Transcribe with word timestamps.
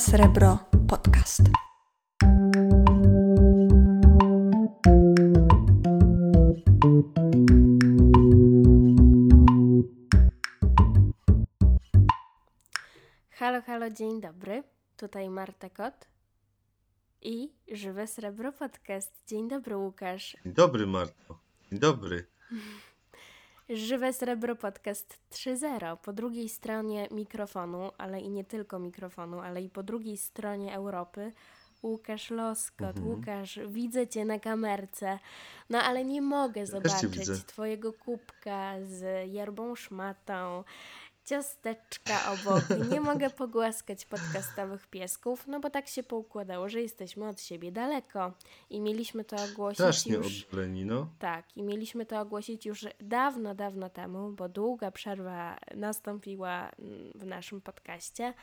Srebro 0.00 0.58
Podcast. 0.88 1.42
Halo, 13.30 13.62
halo, 13.62 13.90
dzień 13.90 14.20
dobry. 14.20 14.62
Tutaj 14.96 15.30
Marta 15.30 15.70
Kot 15.70 16.08
i 17.22 17.52
Żywe 17.72 18.06
Srebro 18.06 18.52
Podcast. 18.52 19.12
Dzień 19.26 19.48
dobry, 19.48 19.76
Łukasz. 19.76 20.36
Dzień 20.44 20.54
dobry, 20.54 20.86
Marto. 20.86 21.38
Dzień 21.70 21.78
dobry. 21.78 22.26
Żywe 23.74 24.12
Srebro 24.12 24.56
Podcast 24.56 25.18
3.0. 25.30 25.96
Po 25.96 26.12
drugiej 26.12 26.48
stronie 26.48 27.08
mikrofonu, 27.10 27.90
ale 27.98 28.20
i 28.20 28.30
nie 28.30 28.44
tylko 28.44 28.78
mikrofonu, 28.78 29.40
ale 29.40 29.62
i 29.62 29.68
po 29.68 29.82
drugiej 29.82 30.16
stronie 30.16 30.74
Europy. 30.74 31.32
Łukasz 31.82 32.30
Loskot. 32.30 32.96
Mhm. 32.96 33.06
Łukasz, 33.06 33.60
widzę 33.68 34.08
Cię 34.08 34.24
na 34.24 34.38
kamerce, 34.38 35.18
no 35.70 35.78
ale 35.78 36.04
nie 36.04 36.22
mogę 36.22 36.66
zobaczyć. 36.66 37.44
Twojego 37.46 37.92
kubka 37.92 38.74
z 38.84 39.30
yerbą 39.32 39.76
szmatą, 39.76 40.64
ciasteczka 41.30 42.32
obok. 42.32 42.64
Nie 42.90 43.00
mogę 43.00 43.30
pogłaskać 43.30 44.06
podcastowych 44.06 44.86
piesków, 44.86 45.46
no 45.46 45.60
bo 45.60 45.70
tak 45.70 45.88
się 45.88 46.02
poukładało, 46.02 46.68
że 46.68 46.80
jesteśmy 46.80 47.28
od 47.28 47.40
siebie 47.40 47.72
daleko 47.72 48.32
i 48.70 48.80
mieliśmy 48.80 49.24
to 49.24 49.36
ogłosić 49.36 49.78
Strasznie 49.78 50.14
już... 50.14 50.44
oddaleni, 50.44 50.84
no. 50.84 51.08
Tak, 51.18 51.56
i 51.56 51.62
mieliśmy 51.62 52.06
to 52.06 52.20
ogłosić 52.20 52.66
już 52.66 52.86
dawno, 53.00 53.54
dawno 53.54 53.90
temu, 53.90 54.32
bo 54.32 54.48
długa 54.48 54.90
przerwa 54.90 55.58
nastąpiła 55.74 56.70
mm, 56.78 57.12
w 57.14 57.26
naszym 57.26 57.60
podcaście. 57.60 58.34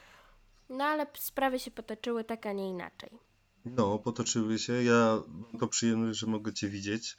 No 0.70 0.84
ale 0.84 1.08
sprawy 1.14 1.60
się 1.60 1.72
potoczyły 1.72 2.24
tak, 2.24 2.46
a 2.46 2.52
nie 2.54 2.70
inaczej. 2.70 3.10
No, 3.66 4.00
potoczyły 4.00 4.60
się. 4.60 4.84
Ja 4.84 5.22
mam 5.28 5.60
to 5.60 5.68
przyjemność, 5.68 6.20
że 6.20 6.28
mogę 6.28 6.54
Cię 6.54 6.68
widzieć 6.68 7.18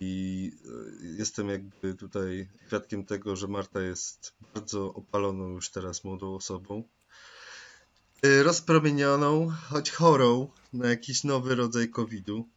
i 0.00 0.52
e, 0.64 1.06
jestem 1.06 1.48
jakby 1.48 1.94
tutaj 1.94 2.48
świadkiem 2.66 3.04
tego, 3.04 3.36
że 3.36 3.48
Marta 3.48 3.80
jest 3.80 4.34
bardzo 4.54 4.94
opaloną 4.94 5.48
już 5.48 5.70
teraz 5.70 6.04
młodą 6.04 6.34
osobą. 6.34 6.84
E, 8.22 8.42
Rozpromienioną, 8.42 9.52
choć 9.70 9.90
chorą 9.90 10.48
na 10.72 10.88
jakiś 10.88 11.24
nowy 11.24 11.54
rodzaj 11.54 11.88
COVID-u. 11.88 12.48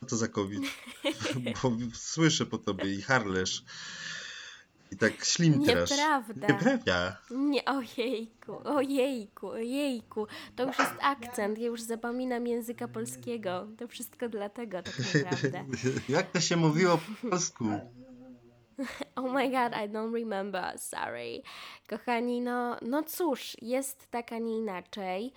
Co 0.00 0.06
to 0.06 0.16
za 0.16 0.28
COVID? 0.28 0.62
Bo 1.62 1.72
słyszę 1.94 2.46
po 2.46 2.58
tobie 2.58 2.94
i 2.94 3.02
harlesz. 3.02 3.64
I 4.92 4.96
tak 4.96 5.24
ślim 5.24 5.64
teraz. 5.64 5.90
Nieprawda. 5.90 6.46
Nieprawda. 6.46 7.16
Nie, 7.30 7.64
ojejku, 7.64 8.68
ojejku, 8.68 9.48
ojejku. 9.48 10.26
To 10.56 10.66
już 10.66 10.78
jest 10.78 10.94
akcent, 11.00 11.58
ja 11.58 11.66
już 11.66 11.82
zapominam 11.82 12.46
języka 12.46 12.88
polskiego. 12.88 13.68
To 13.78 13.88
wszystko 13.88 14.28
dlatego 14.28 14.82
tak 14.82 14.94
naprawdę. 14.98 15.64
Jak 16.16 16.30
to 16.30 16.40
się 16.40 16.56
mówiło 16.56 16.98
po 16.98 17.28
polsku? 17.28 17.64
Oh 19.16 19.32
my 19.32 19.50
god, 19.50 19.72
I 19.72 19.88
don't 19.88 20.14
remember, 20.14 20.78
sorry. 20.78 21.42
Kochani, 21.88 22.40
no, 22.40 22.76
no 22.82 23.02
cóż, 23.02 23.56
jest 23.62 24.10
tak, 24.10 24.32
a 24.32 24.38
nie 24.38 24.58
inaczej. 24.58 25.32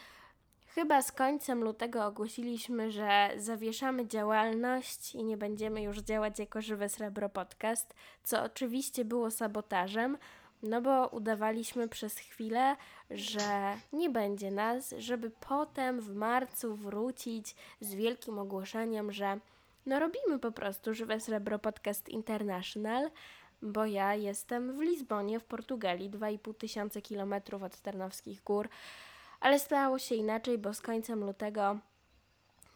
Chyba 0.76 1.02
z 1.02 1.12
końcem 1.12 1.64
lutego 1.64 2.06
ogłosiliśmy, 2.06 2.92
że 2.92 3.32
zawieszamy 3.38 4.08
działalność 4.08 5.16
i 5.16 5.24
nie 5.24 5.38
będziemy 5.38 5.82
już 5.82 5.98
działać 5.98 6.40
jako 6.40 6.62
Żywe 6.62 6.90
Srebro 6.90 7.30
Podcast, 7.30 7.94
co 8.24 8.44
oczywiście 8.44 9.06
było 9.06 9.32
sabotażem, 9.32 10.18
no 10.64 10.82
bo 10.82 11.08
udawaliśmy 11.08 11.88
przez 11.88 12.18
chwilę, 12.18 12.76
że 13.12 13.78
nie 13.94 14.10
będzie 14.10 14.52
nas, 14.52 14.94
żeby 14.98 15.32
potem 15.50 16.02
w 16.02 16.16
marcu 16.16 16.76
wrócić 16.76 17.56
z 17.82 17.94
wielkim 17.94 18.40
ogłoszeniem, 18.40 19.12
że 19.12 19.40
no 19.86 20.00
robimy 20.00 20.40
po 20.40 20.52
prostu 20.52 20.94
Żywe 20.94 21.20
Srebro 21.20 21.60
Podcast 21.60 22.10
International, 22.10 23.12
bo 23.62 23.86
ja 23.86 24.16
jestem 24.16 24.74
w 24.74 24.82
Lizbonie, 24.82 25.40
w 25.40 25.44
Portugalii, 25.44 26.10
2,5 26.10 26.54
tysiące 26.54 27.02
kilometrów 27.02 27.64
od 27.64 27.82
Tarnowskich 27.82 28.44
Gór, 28.44 28.70
ale 29.40 29.60
stało 29.60 30.00
się 30.00 30.16
inaczej, 30.16 30.58
bo 30.58 30.74
z 30.74 30.82
końcem 30.82 31.24
lutego 31.24 31.78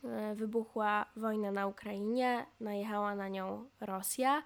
e, 0.04 0.36
wybuchła 0.36 1.06
wojna 1.16 1.52
na 1.52 1.68
Ukrainie, 1.68 2.46
najechała 2.60 3.16
na 3.16 3.28
nią 3.28 3.66
Rosja. 3.82 4.44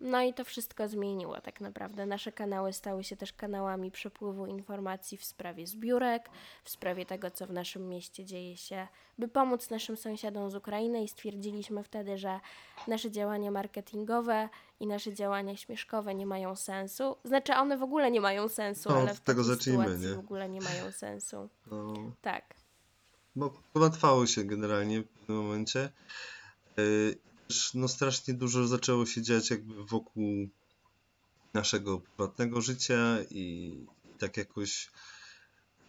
No 0.00 0.22
i 0.22 0.34
to 0.34 0.44
wszystko 0.44 0.88
zmieniło 0.88 1.40
tak 1.40 1.60
naprawdę. 1.60 2.06
Nasze 2.06 2.32
kanały 2.32 2.72
stały 2.72 3.04
się 3.04 3.16
też 3.16 3.32
kanałami 3.32 3.90
przepływu 3.90 4.46
informacji 4.46 5.18
w 5.18 5.24
sprawie 5.24 5.66
zbiórek, 5.66 6.28
w 6.64 6.70
sprawie 6.70 7.06
tego, 7.06 7.30
co 7.30 7.46
w 7.46 7.50
naszym 7.52 7.88
mieście 7.88 8.24
dzieje 8.24 8.56
się, 8.56 8.88
by 9.18 9.28
pomóc 9.28 9.70
naszym 9.70 9.96
sąsiadom 9.96 10.50
z 10.50 10.54
Ukrainy 10.54 11.02
i 11.04 11.08
stwierdziliśmy 11.08 11.82
wtedy, 11.84 12.18
że 12.18 12.40
nasze 12.88 13.10
działania 13.10 13.50
marketingowe 13.50 14.48
i 14.80 14.86
nasze 14.86 15.14
działania 15.14 15.56
śmieszkowe 15.56 16.14
nie 16.14 16.26
mają 16.26 16.56
sensu. 16.56 17.16
Znaczy 17.24 17.54
one 17.54 17.76
w 17.78 17.82
ogóle 17.82 18.10
nie 18.10 18.20
mają 18.20 18.48
sensu, 18.48 18.88
No, 18.88 18.96
ale 18.96 19.14
w 19.14 19.20
tego 19.20 19.44
zacznijmy, 19.44 19.98
nie? 19.98 20.14
w 20.14 20.18
ogóle 20.18 20.48
nie 20.48 20.60
mają 20.60 20.92
sensu. 20.92 21.48
No, 21.70 21.94
Tak. 22.22 22.54
no 23.36 23.50
połatwało 23.72 24.26
się 24.26 24.44
generalnie 24.44 25.00
w 25.02 25.08
pewnym 25.08 25.36
momencie. 25.36 25.90
Yy, 26.76 27.16
No 27.74 27.88
strasznie 27.88 28.34
dużo 28.34 28.66
zaczęło 28.66 29.06
się 29.06 29.22
dziać 29.22 29.50
jakby 29.50 29.84
wokół 29.84 30.48
naszego 31.54 32.00
prywatnego 32.00 32.60
życia 32.60 33.18
i 33.30 33.76
tak 34.18 34.36
jakoś 34.36 34.90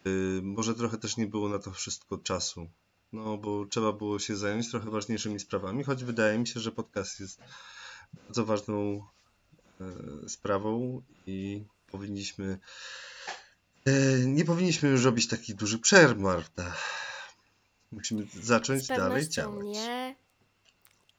yy, 0.05 0.41
może 0.43 0.75
trochę 0.75 0.97
też 0.97 1.17
nie 1.17 1.27
było 1.27 1.49
na 1.49 1.59
to 1.59 1.71
wszystko 1.71 2.17
czasu. 2.17 2.69
No 3.13 3.37
bo 3.37 3.65
trzeba 3.65 3.93
było 3.93 4.19
się 4.19 4.35
zająć 4.35 4.71
trochę 4.71 4.89
ważniejszymi 4.89 5.39
sprawami, 5.39 5.83
choć 5.83 6.03
wydaje 6.03 6.39
mi 6.39 6.47
się, 6.47 6.59
że 6.59 6.71
podcast 6.71 7.19
jest 7.19 7.39
bardzo 8.27 8.45
ważną 8.45 9.05
e, 9.81 10.29
sprawą 10.29 11.01
i 11.27 11.63
powinniśmy 11.91 12.59
e, 13.85 14.19
nie 14.25 14.45
powinniśmy 14.45 14.89
już 14.89 15.03
robić 15.03 15.27
takich 15.27 15.55
dużych 15.55 15.81
przerw, 15.81 16.19
Marta. 16.19 16.75
Musimy 17.91 18.27
zacząć 18.43 18.87
dalej 18.87 19.29
działać. 19.29 19.65
nie. 19.65 20.15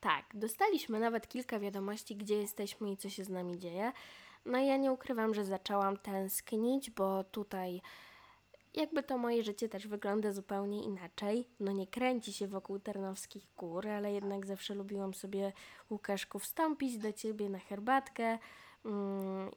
Tak, 0.05 0.25
dostaliśmy 0.35 1.01
nawet 1.01 1.29
kilka 1.29 1.59
wiadomości, 1.59 2.17
gdzie 2.17 2.37
jesteśmy 2.37 2.91
i 2.91 2.97
co 2.97 3.11
się 3.11 3.25
z 3.25 3.29
nami 3.29 3.59
dzieje. 3.59 3.93
No 4.47 4.59
ja 4.59 4.77
nie 4.77 4.93
ukrywam, 4.93 5.35
że 5.35 5.45
zaczęłam 5.45 5.97
tęsknić, 5.97 6.91
bo 6.91 7.25
tutaj 7.25 7.81
jakby 8.75 9.03
to 9.03 9.19
moje 9.19 9.43
życie 9.43 9.69
też 9.69 9.87
wygląda 9.87 10.33
zupełnie 10.33 10.83
inaczej. 10.83 11.49
No 11.61 11.73
nie 11.73 11.87
kręci 11.87 12.33
się 12.33 12.47
wokół 12.47 12.79
Tarnowskich 12.79 13.47
Gór, 13.57 13.89
ale 13.89 14.13
jednak 14.13 14.47
zawsze 14.47 14.75
lubiłam 14.75 15.15
sobie, 15.15 15.53
Łukaszku, 15.91 16.39
wstąpić 16.39 16.99
do 16.99 17.13
Ciebie 17.13 17.49
na 17.49 17.59
herbatkę 17.59 18.39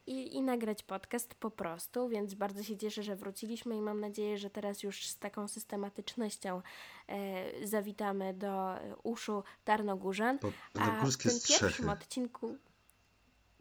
i, 0.07 0.35
i 0.35 0.41
nagrać 0.41 0.83
podcast 0.83 1.35
po 1.35 1.51
prostu, 1.51 2.09
więc 2.09 2.33
bardzo 2.33 2.63
się 2.63 2.77
cieszę, 2.77 3.03
że 3.03 3.15
wróciliśmy 3.15 3.75
i 3.75 3.81
mam 3.81 3.99
nadzieję, 3.99 4.37
że 4.37 4.49
teraz 4.49 4.83
już 4.83 5.07
z 5.07 5.17
taką 5.17 5.47
systematycznością 5.47 6.61
e, 7.07 7.67
zawitamy 7.67 8.33
do 8.33 8.75
uszu 9.03 9.43
Tarnogórzan. 9.65 10.39
To 10.39 10.51
A 10.79 11.05
w 11.05 11.17
tym 11.17 11.31
pierwszym 11.47 11.89
odcinku 11.89 12.57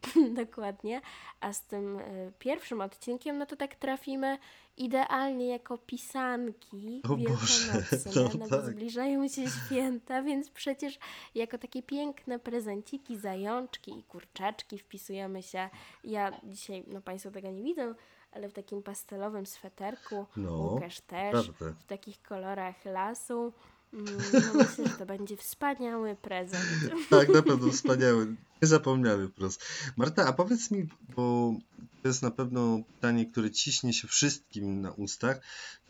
dokładnie, 0.45 1.01
a 1.39 1.53
z 1.53 1.61
tym 1.61 1.99
y, 1.99 2.33
pierwszym 2.39 2.81
odcinkiem, 2.81 3.37
no 3.37 3.45
to 3.45 3.55
tak 3.55 3.75
trafimy 3.75 4.37
idealnie 4.77 5.47
jako 5.47 5.77
pisanki 5.77 7.01
O 7.09 7.17
Boże, 7.17 7.73
no 8.15 8.21
no, 8.23 8.29
bo 8.37 8.47
tak. 8.47 8.65
zbliżają 8.65 9.27
się 9.27 9.41
święta, 9.49 10.21
więc 10.21 10.49
przecież 10.49 10.99
jako 11.35 11.57
takie 11.57 11.83
piękne 11.83 12.39
prezenciki, 12.39 13.17
zajączki 13.17 13.99
i 13.99 14.03
kurczaczki 14.03 14.77
wpisujemy 14.77 15.43
się. 15.43 15.69
Ja 16.03 16.31
dzisiaj, 16.43 16.83
no 16.87 17.01
Państwo 17.01 17.31
tego 17.31 17.51
nie 17.51 17.63
widzą, 17.63 17.93
ale 18.31 18.49
w 18.49 18.53
takim 18.53 18.83
pastelowym 18.83 19.45
sweterku, 19.45 20.25
No, 20.37 20.57
Łukasz 20.57 21.01
też, 21.01 21.49
prawda. 21.51 21.79
w 21.79 21.83
takich 21.83 22.21
kolorach 22.21 22.85
lasu. 22.85 23.53
Mm, 23.93 24.05
No 24.33 24.53
myślę, 24.53 24.87
że 24.87 24.93
to 24.97 25.05
będzie 25.05 25.37
wspaniały 25.37 26.15
prezent. 26.15 26.63
Tak, 27.09 27.29
na 27.29 27.41
pewno 27.41 27.71
wspaniały. 27.71 28.35
Niezapomniany 28.61 29.27
po 29.27 29.33
prostu. 29.35 29.65
Marta, 29.97 30.25
a 30.27 30.33
powiedz 30.33 30.71
mi, 30.71 30.87
bo 31.15 31.53
to 32.01 32.07
jest 32.07 32.21
na 32.21 32.31
pewno 32.31 32.79
pytanie, 32.95 33.25
które 33.25 33.51
ciśnie 33.51 33.93
się 33.93 34.07
wszystkim 34.07 34.81
na 34.81 34.91
ustach. 34.91 35.39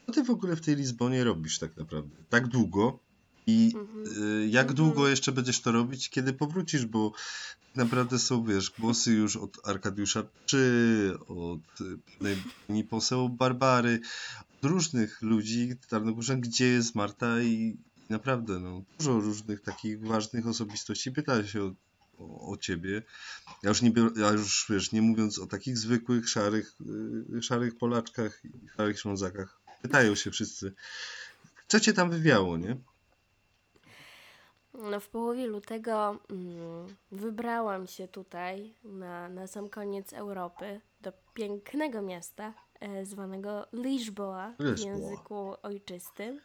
Co 0.06 0.12
ty 0.12 0.24
w 0.24 0.30
ogóle 0.30 0.56
w 0.56 0.62
tej 0.62 0.76
Lizbonie 0.76 1.24
robisz 1.24 1.60
tak 1.60 1.78
naprawdę? 1.78 2.16
Tak 2.30 2.48
długo? 2.48 3.00
I 3.48 3.74
Mhm. 3.76 4.04
y, 4.44 4.48
jak 4.48 4.68
Mhm. 4.70 4.76
długo 4.76 5.08
jeszcze 5.08 5.32
będziesz 5.32 5.62
to 5.62 5.72
robić, 5.72 6.10
kiedy 6.10 6.34
powrócisz? 6.34 6.86
Bo 6.86 7.12
tak 7.68 7.76
naprawdę 7.76 8.20
są, 8.20 8.44
wiesz, 8.44 8.72
głosy 8.80 9.12
już 9.14 9.36
od 9.36 9.68
Arkadiusza 9.68 10.24
czy 10.46 11.14
od 11.28 11.60
pewnej 12.14 12.38
pani 12.68 12.84
poseł 12.84 13.30
Barbary, 13.30 14.00
od 14.64 14.70
różnych 14.70 15.22
ludzi, 15.22 15.74
Tarnogórzan, 15.90 16.42
gdzie 16.42 16.66
jest 16.68 16.96
Marta 16.96 17.42
i 17.42 17.78
naprawdę, 18.10 18.60
no, 18.60 18.82
dużo 18.98 19.20
różnych 19.20 19.62
takich 19.62 20.08
ważnych 20.08 20.48
osobistości 20.48 21.12
pyta 21.12 21.48
się 21.48 21.64
o, 21.64 21.74
o, 22.18 22.52
o 22.52 22.58
ciebie. 22.58 23.04
Ja 23.64 23.70
już, 23.70 23.82
nie, 23.82 23.92
ja 24.16 24.32
już 24.32 24.66
wiesz, 24.70 24.92
nie 24.92 25.02
mówiąc 25.02 25.40
o 25.40 25.48
takich 25.48 25.78
zwykłych, 25.78 26.30
szarych, 26.30 26.76
y, 27.38 27.42
szarych 27.42 27.78
Polaczkach 27.78 28.46
i 28.46 28.70
szarych 28.78 29.00
Ślązakach. 29.00 29.60
Pytają 29.82 30.16
się 30.16 30.32
wszyscy, 30.32 30.74
co 31.68 31.80
cię 31.80 31.94
tam 31.94 32.10
wywiało, 32.10 32.58
nie? 32.58 32.78
No, 34.74 35.00
w 35.00 35.10
połowie 35.10 35.48
lutego 35.48 36.20
mm, 36.30 36.96
wybrałam 37.12 37.88
się 37.88 38.08
tutaj 38.08 38.74
na, 38.84 39.30
na 39.30 39.48
sam 39.48 39.70
koniec 39.70 40.14
Europy 40.14 40.82
do 41.02 41.14
pięknego 41.34 42.02
miasta 42.02 42.54
e, 42.80 43.06
zwanego 43.06 43.68
Lisboa 43.74 44.54
w 44.60 44.64
Lisboa. 44.64 44.92
języku 44.94 45.56
ojczystym 45.62 46.40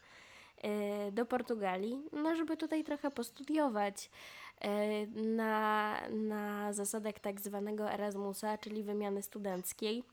do 1.13 1.27
Portugalii, 1.27 2.03
no 2.13 2.37
żeby 2.37 2.57
tutaj 2.57 2.85
trochę 2.85 3.11
postudiować 3.11 4.11
e, 4.61 5.07
na, 5.07 6.01
na 6.11 6.73
zasadach 6.73 7.19
tak 7.21 7.41
zwanego 7.41 7.93
Erasmusa, 7.93 8.59
czyli 8.59 8.83
wymiany 8.83 9.23
studenckiej. 9.23 10.05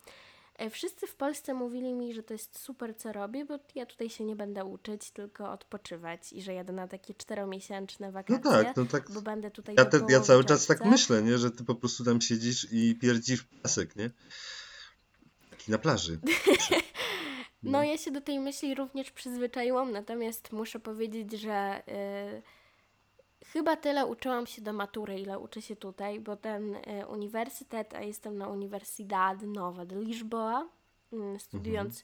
E, 0.56 0.70
Wszyscy 0.70 1.08
w 1.08 1.16
Polsce 1.16 1.54
mówili 1.54 1.94
mi, 1.94 2.14
że 2.14 2.24
to 2.24 2.34
jest 2.34 2.60
super, 2.60 2.96
co 2.98 3.14
robię, 3.14 3.46
bo 3.46 3.60
ja 3.76 3.86
tutaj 3.86 4.10
się 4.10 4.24
nie 4.24 4.36
będę 4.36 4.66
uczyć, 4.66 5.12
tylko 5.12 5.52
odpoczywać 5.52 6.34
i 6.34 6.42
że 6.42 6.54
jadę 6.54 6.74
na 6.74 6.88
takie 6.88 7.14
czteromiesięczne 7.14 8.08
No 8.08 8.14
wakacje, 8.14 8.42
tak, 8.52 8.78
no 8.78 8.86
tak. 8.86 9.12
bo 9.12 9.22
będę 9.22 9.52
tutaj 9.52 9.76
Ja, 9.78 9.86
te, 9.86 10.02
ja 10.10 10.20
cały 10.22 10.44
czas 10.44 10.66
tak 10.66 10.86
myślę, 10.86 11.22
nie? 11.24 11.38
Że 11.38 11.52
ty 11.52 11.64
po 11.64 11.76
prostu 11.76 12.04
tam 12.04 12.22
siedzisz 12.22 12.68
i 12.72 12.96
pierdzisz 13.02 13.44
piasek, 13.44 13.96
nie? 13.96 14.10
Taki 15.50 15.72
na 15.72 15.78
plaży. 15.78 16.20
No 17.64 17.84
ja 17.84 17.98
się 17.98 18.12
do 18.12 18.22
tej 18.22 18.40
myśli 18.40 18.76
również 18.76 19.12
przyzwyczaiłam, 19.12 19.92
natomiast 19.92 20.52
muszę 20.52 20.80
powiedzieć, 20.80 21.32
że 21.32 21.84
y, 21.88 22.42
chyba 23.46 23.76
tyle 23.76 24.06
uczyłam 24.06 24.48
się 24.48 24.62
do 24.62 24.74
matury, 24.74 25.20
ile 25.20 25.40
uczę 25.40 25.62
się 25.62 25.76
tutaj, 25.76 26.20
bo 26.20 26.36
ten 26.36 26.76
y, 26.76 27.08
uniwersytet, 27.08 27.94
a 27.94 28.02
jestem 28.02 28.38
na 28.38 28.48
Universidade 28.48 29.48
Nova 29.48 29.86
de 29.86 29.96
Lisboa, 29.96 30.70
y, 31.14 31.40
studiując 31.40 32.04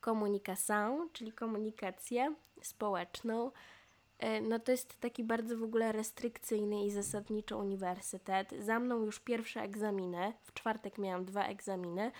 komunikação, 0.00 1.08
czyli 1.12 1.32
komunikację 1.32 2.34
społeczną, 2.62 3.50
y, 4.22 4.40
no 4.40 4.58
to 4.58 4.72
jest 4.72 5.00
taki 5.00 5.24
bardzo 5.24 5.56
w 5.58 5.62
ogóle 5.62 5.92
restrykcyjny 5.92 6.84
i 6.84 6.90
zasadniczy 6.90 7.56
uniwersytet. 7.56 8.54
Za 8.58 8.78
mną 8.78 9.04
już 9.04 9.20
pierwsze 9.20 9.60
egzaminy, 9.60 10.32
w 10.42 10.54
czwartek 10.54 10.98
miałam 10.98 11.24
dwa 11.24 11.44
egzaminy, 11.44 12.12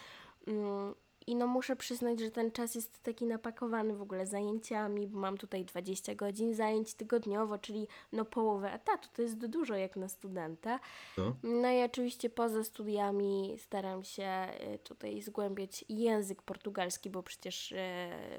Mm, 0.46 0.94
I 1.26 1.36
no 1.36 1.46
muszę 1.46 1.76
przyznać, 1.76 2.20
że 2.20 2.30
ten 2.30 2.52
czas 2.52 2.74
jest 2.74 3.02
taki 3.02 3.26
napakowany 3.26 3.96
w 3.96 4.02
ogóle 4.02 4.26
zajęciami, 4.26 5.06
bo 5.06 5.18
mam 5.18 5.38
tutaj 5.38 5.64
20 5.64 6.14
godzin 6.14 6.54
zajęć 6.54 6.94
tygodniowo, 6.94 7.58
czyli 7.58 7.88
no 8.12 8.24
połowę 8.24 8.72
etatu, 8.72 9.08
to 9.16 9.22
jest 9.22 9.46
dużo 9.46 9.74
jak 9.74 9.96
na 9.96 10.08
studenta. 10.08 10.80
No. 11.18 11.36
No 11.42 11.70
i 11.70 11.82
oczywiście 11.82 12.30
poza 12.30 12.64
studiami 12.64 13.56
staram 13.58 14.04
się 14.04 14.48
y, 14.74 14.78
tutaj 14.78 15.22
zgłębiać 15.22 15.84
język 15.88 16.42
portugalski, 16.42 17.10
bo 17.10 17.22
przecież 17.22 17.72
y, 17.72 17.76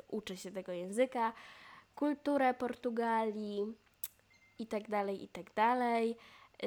uczę 0.07 0.37
się 0.37 0.51
tego 0.51 0.71
języka, 0.71 1.33
kulturę 1.95 2.53
Portugalii 2.53 3.73
i 4.59 4.67
tak 4.67 4.89
dalej, 4.89 5.23
i 5.23 5.27
tak 5.27 5.53
dalej. 5.53 6.15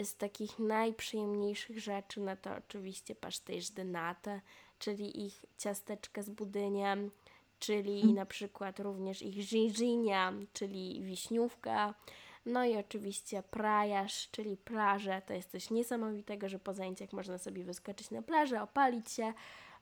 Z 0.02 0.16
takich 0.16 0.58
najprzyjemniejszych 0.58 1.80
rzeczy, 1.80 2.20
no 2.20 2.36
to 2.36 2.50
oczywiście 2.54 3.14
pastéis 3.14 3.70
de 3.70 3.84
nata, 3.84 4.40
czyli 4.78 5.26
ich 5.26 5.44
ciasteczka 5.58 6.22
z 6.22 6.30
budyniem, 6.30 7.10
czyli 7.58 8.12
na 8.12 8.26
przykład 8.26 8.80
również 8.80 9.22
ich 9.22 9.46
ginginia, 9.48 10.32
czyli 10.52 11.02
wiśniówka. 11.02 11.94
No 12.46 12.64
i 12.64 12.76
oczywiście 12.76 13.42
prajaż, 13.42 14.28
czyli 14.30 14.56
plaże. 14.56 15.22
To 15.26 15.34
jest 15.34 15.50
coś 15.50 15.70
niesamowitego, 15.70 16.48
że 16.48 16.58
po 16.58 16.74
zajęciach 16.74 17.12
można 17.12 17.38
sobie 17.38 17.64
wyskoczyć 17.64 18.10
na 18.10 18.22
plażę, 18.22 18.62
opalić 18.62 19.10
się, 19.10 19.32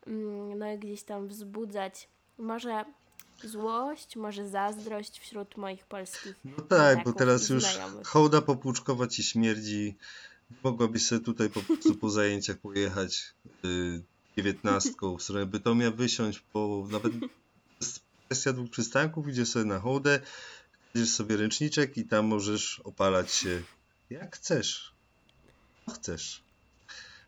mm, 0.06 0.58
no 0.58 0.72
i 0.72 0.78
gdzieś 0.78 1.02
tam 1.02 1.28
wzbudzać 1.28 2.08
może 2.38 2.84
złość, 3.44 4.16
może 4.16 4.48
zazdrość 4.48 5.18
wśród 5.20 5.56
moich 5.56 5.86
polskich 5.86 6.36
No 6.44 6.62
tak, 6.62 7.04
bo 7.04 7.12
teraz 7.12 7.48
już 7.48 7.62
znajomych. 7.62 8.06
hołda 8.06 8.42
popłuczkowa 8.42 9.06
ci 9.06 9.22
śmierdzi. 9.22 9.96
Mogłabyś 10.64 11.06
sobie 11.06 11.20
tutaj 11.20 11.50
po 11.50 11.60
prostu 11.60 11.94
po 11.94 12.10
zajęciach 12.10 12.56
pojechać 12.56 13.34
y, 13.64 14.02
dziewiętnastką 14.36 15.16
w 15.16 15.22
stronę 15.22 15.46
Bytomia, 15.46 15.90
wysiąść, 15.90 16.44
bo 16.54 16.86
nawet 16.90 17.12
kwestia 18.26 18.52
dwóch 18.52 18.70
przystanków, 18.70 19.28
idziesz 19.28 19.48
sobie 19.48 19.64
na 19.64 19.80
hołdę, 19.80 20.20
bierzesz 20.94 21.10
sobie 21.14 21.36
ręczniczek 21.36 21.96
i 21.96 22.04
tam 22.04 22.26
możesz 22.26 22.80
opalać 22.80 23.32
się 23.32 23.62
jak 24.10 24.36
chcesz. 24.36 24.94
No 25.86 25.94
chcesz. 25.94 26.42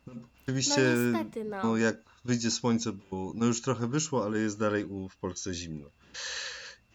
No, 0.07 0.13
oczywiście, 0.43 0.81
No 0.81 1.19
niestety, 1.19 1.43
no. 1.43 1.63
no, 1.63 1.77
jak 1.77 1.95
wyjdzie 2.25 2.51
słońce, 2.51 2.91
bo 3.11 3.31
no 3.35 3.45
już 3.45 3.61
trochę 3.61 3.87
wyszło, 3.87 4.25
ale 4.25 4.39
jest 4.39 4.59
dalej 4.59 4.85
u, 4.85 5.09
w 5.09 5.17
Polsce 5.17 5.53
zimno. 5.53 5.89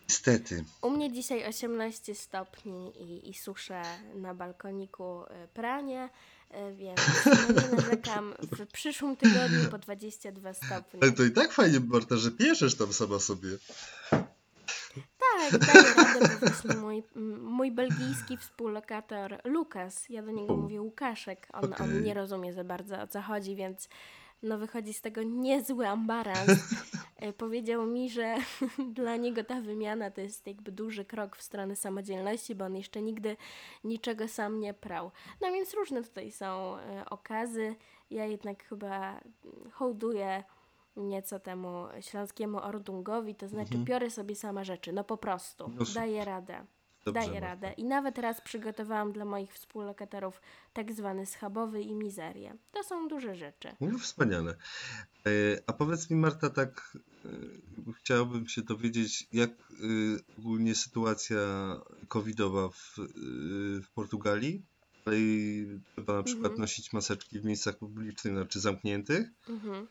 Niestety. 0.08 0.64
U 0.82 0.90
mnie 0.90 1.12
dzisiaj 1.12 1.46
18 1.46 2.14
stopni 2.14 2.92
i, 3.00 3.30
i 3.30 3.34
suszę 3.34 3.82
na 4.14 4.34
balkoniku 4.34 5.22
y, 5.22 5.48
pranie, 5.54 6.08
więc 6.74 7.00
no 7.26 7.62
nie 7.62 7.76
narzekam. 7.76 8.34
W 8.40 8.66
przyszłym 8.66 9.16
tygodniu 9.16 9.70
po 9.70 9.78
22 9.78 10.54
stopnie. 10.54 11.00
Ale 11.02 11.12
to 11.12 11.24
i 11.24 11.30
tak 11.30 11.52
fajnie, 11.52 11.80
Marta, 11.80 12.16
że 12.16 12.30
pieszesz 12.30 12.74
tam 12.74 12.92
sama 12.92 13.18
sobie. 13.18 13.48
Tak, 15.18 15.60
daję 15.60 15.94
radę, 15.96 16.28
bo 16.40 16.46
właśnie 16.46 16.74
mój, 16.74 17.02
mój 17.40 17.72
belgijski 17.72 18.36
współlokator 18.36 19.38
Lukas, 19.44 20.08
ja 20.08 20.22
do 20.22 20.30
niego 20.30 20.56
mówię 20.56 20.82
Łukaszek, 20.82 21.48
on, 21.52 21.64
on 21.64 21.72
Okej. 21.72 22.02
nie 22.02 22.14
rozumie 22.14 22.52
za 22.52 22.64
bardzo 22.64 23.02
o 23.02 23.06
co 23.06 23.22
chodzi, 23.22 23.56
więc 23.56 23.88
no 24.42 24.58
wychodzi 24.58 24.92
z 24.94 25.00
tego 25.00 25.22
niezły 25.22 25.88
ambarans. 25.88 26.50
E, 27.16 27.32
Powiedział 27.32 27.86
mi, 27.86 28.10
że 28.10 28.36
dla 28.94 29.16
niego 29.16 29.44
ta 29.44 29.60
wymiana 29.60 30.10
to 30.10 30.20
jest 30.20 30.46
jakby 30.46 30.72
duży 30.72 31.04
krok 31.04 31.36
w 31.36 31.42
stronę 31.42 31.76
samodzielności, 31.76 32.54
bo 32.54 32.64
on 32.64 32.76
jeszcze 32.76 33.02
nigdy 33.02 33.36
niczego 33.84 34.28
sam 34.28 34.60
nie 34.60 34.74
prał. 34.74 35.10
No 35.40 35.52
więc 35.52 35.74
różne 35.74 36.02
tutaj 36.02 36.30
są 36.32 36.76
e, 36.78 37.04
okazy. 37.10 37.74
Ja 38.10 38.24
jednak 38.26 38.64
chyba 38.64 39.20
hołduję 39.72 40.44
nieco 40.96 41.40
temu 41.40 41.84
śląskiemu 42.00 42.58
ordungowi, 42.58 43.34
to 43.34 43.48
znaczy 43.48 43.78
biorę 43.78 44.10
sobie 44.10 44.34
sama 44.36 44.64
rzeczy, 44.64 44.92
no 44.92 45.04
po 45.04 45.16
prostu, 45.16 45.64
Mhm. 45.64 45.86
No 45.88 45.94
daję 45.94 46.24
radę. 46.24 46.64
Dobrze, 47.04 47.20
daję 47.20 47.32
Marta. 47.32 47.46
radę. 47.46 47.72
I 47.72 47.84
nawet 47.84 48.18
raz 48.18 48.40
przygotowałam 48.40 49.12
dla 49.12 49.24
moich 49.24 49.54
współlokatorów 49.54 50.40
tak 50.72 50.92
zwany 50.92 51.26
schabowy 51.26 51.82
i 51.82 51.94
mizerię. 51.94 52.56
To 52.72 52.82
są 52.82 53.08
duże 53.08 53.34
rzeczy. 53.34 53.68
No 53.80 53.98
wspaniale. 53.98 54.50
E, 55.26 55.30
A 55.66 55.72
powiedz 55.72 56.10
mi, 56.10 56.16
Marta, 56.16 56.50
tak 56.50 56.96
e, 57.24 57.28
chciałbym 57.98 58.48
się 58.48 58.62
dowiedzieć, 58.62 59.26
jak 59.32 59.50
e, 59.50 59.54
ogólnie 60.38 60.74
sytuacja 60.74 61.38
covidowa 62.08 62.68
w, 62.68 62.94
w 63.82 63.90
Portugalii? 63.94 64.62
Tutaj 64.98 65.20
trzeba 65.94 66.16
na 66.16 66.22
przykład 66.22 66.44
Mhm. 66.46 66.60
nosić 66.60 66.92
maseczki 66.92 67.40
w 67.40 67.44
miejscach 67.44 67.78
publicznych, 67.78 68.34
znaczy 68.34 68.60
zamkniętych? 68.60 69.28
Mhm. 69.48 69.86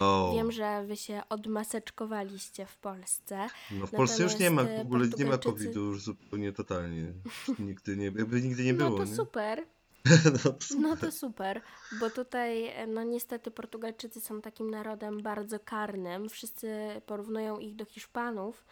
O, 0.00 0.32
Wiem, 0.34 0.52
że 0.52 0.84
wy 0.86 0.96
się 0.96 1.22
odmaseczkowaliście 1.28 2.66
w 2.66 2.76
Polsce. 2.76 3.46
no 3.70 3.86
w 3.86 3.90
Polsce 3.90 4.22
już 4.22 4.38
nie 4.38 4.50
ma, 4.50 4.64
w 4.64 4.68
e, 4.68 4.80
ogóle 4.80 5.08
nie 5.18 5.24
ma 5.24 5.38
covidu 5.38 5.80
już 5.80 6.02
zupełnie 6.02 6.52
totalnie. 6.52 7.12
Nigdy 7.58 7.96
nie, 7.96 8.04
jakby 8.04 8.42
nigdy 8.42 8.64
nie 8.64 8.72
no 8.72 8.86
było, 8.86 8.98
to 8.98 9.04
nie? 9.04 9.16
super. 9.16 9.66
No, 10.44 10.54
No 10.80 10.96
to 10.96 11.12
super, 11.12 11.60
bo 12.00 12.10
tutaj, 12.10 12.66
e, 12.66 12.86
no 12.86 13.02
niestety 13.02 13.50
Portugalczycy 13.50 14.20
są 14.20 14.40
takim 14.40 14.70
narodem 14.70 15.22
bardzo 15.22 15.60
karnym. 15.60 16.28
Wszyscy 16.28 16.68
porównują 17.06 17.58
ich 17.58 17.76
do 17.76 17.84
Hiszpanów, 17.84 18.64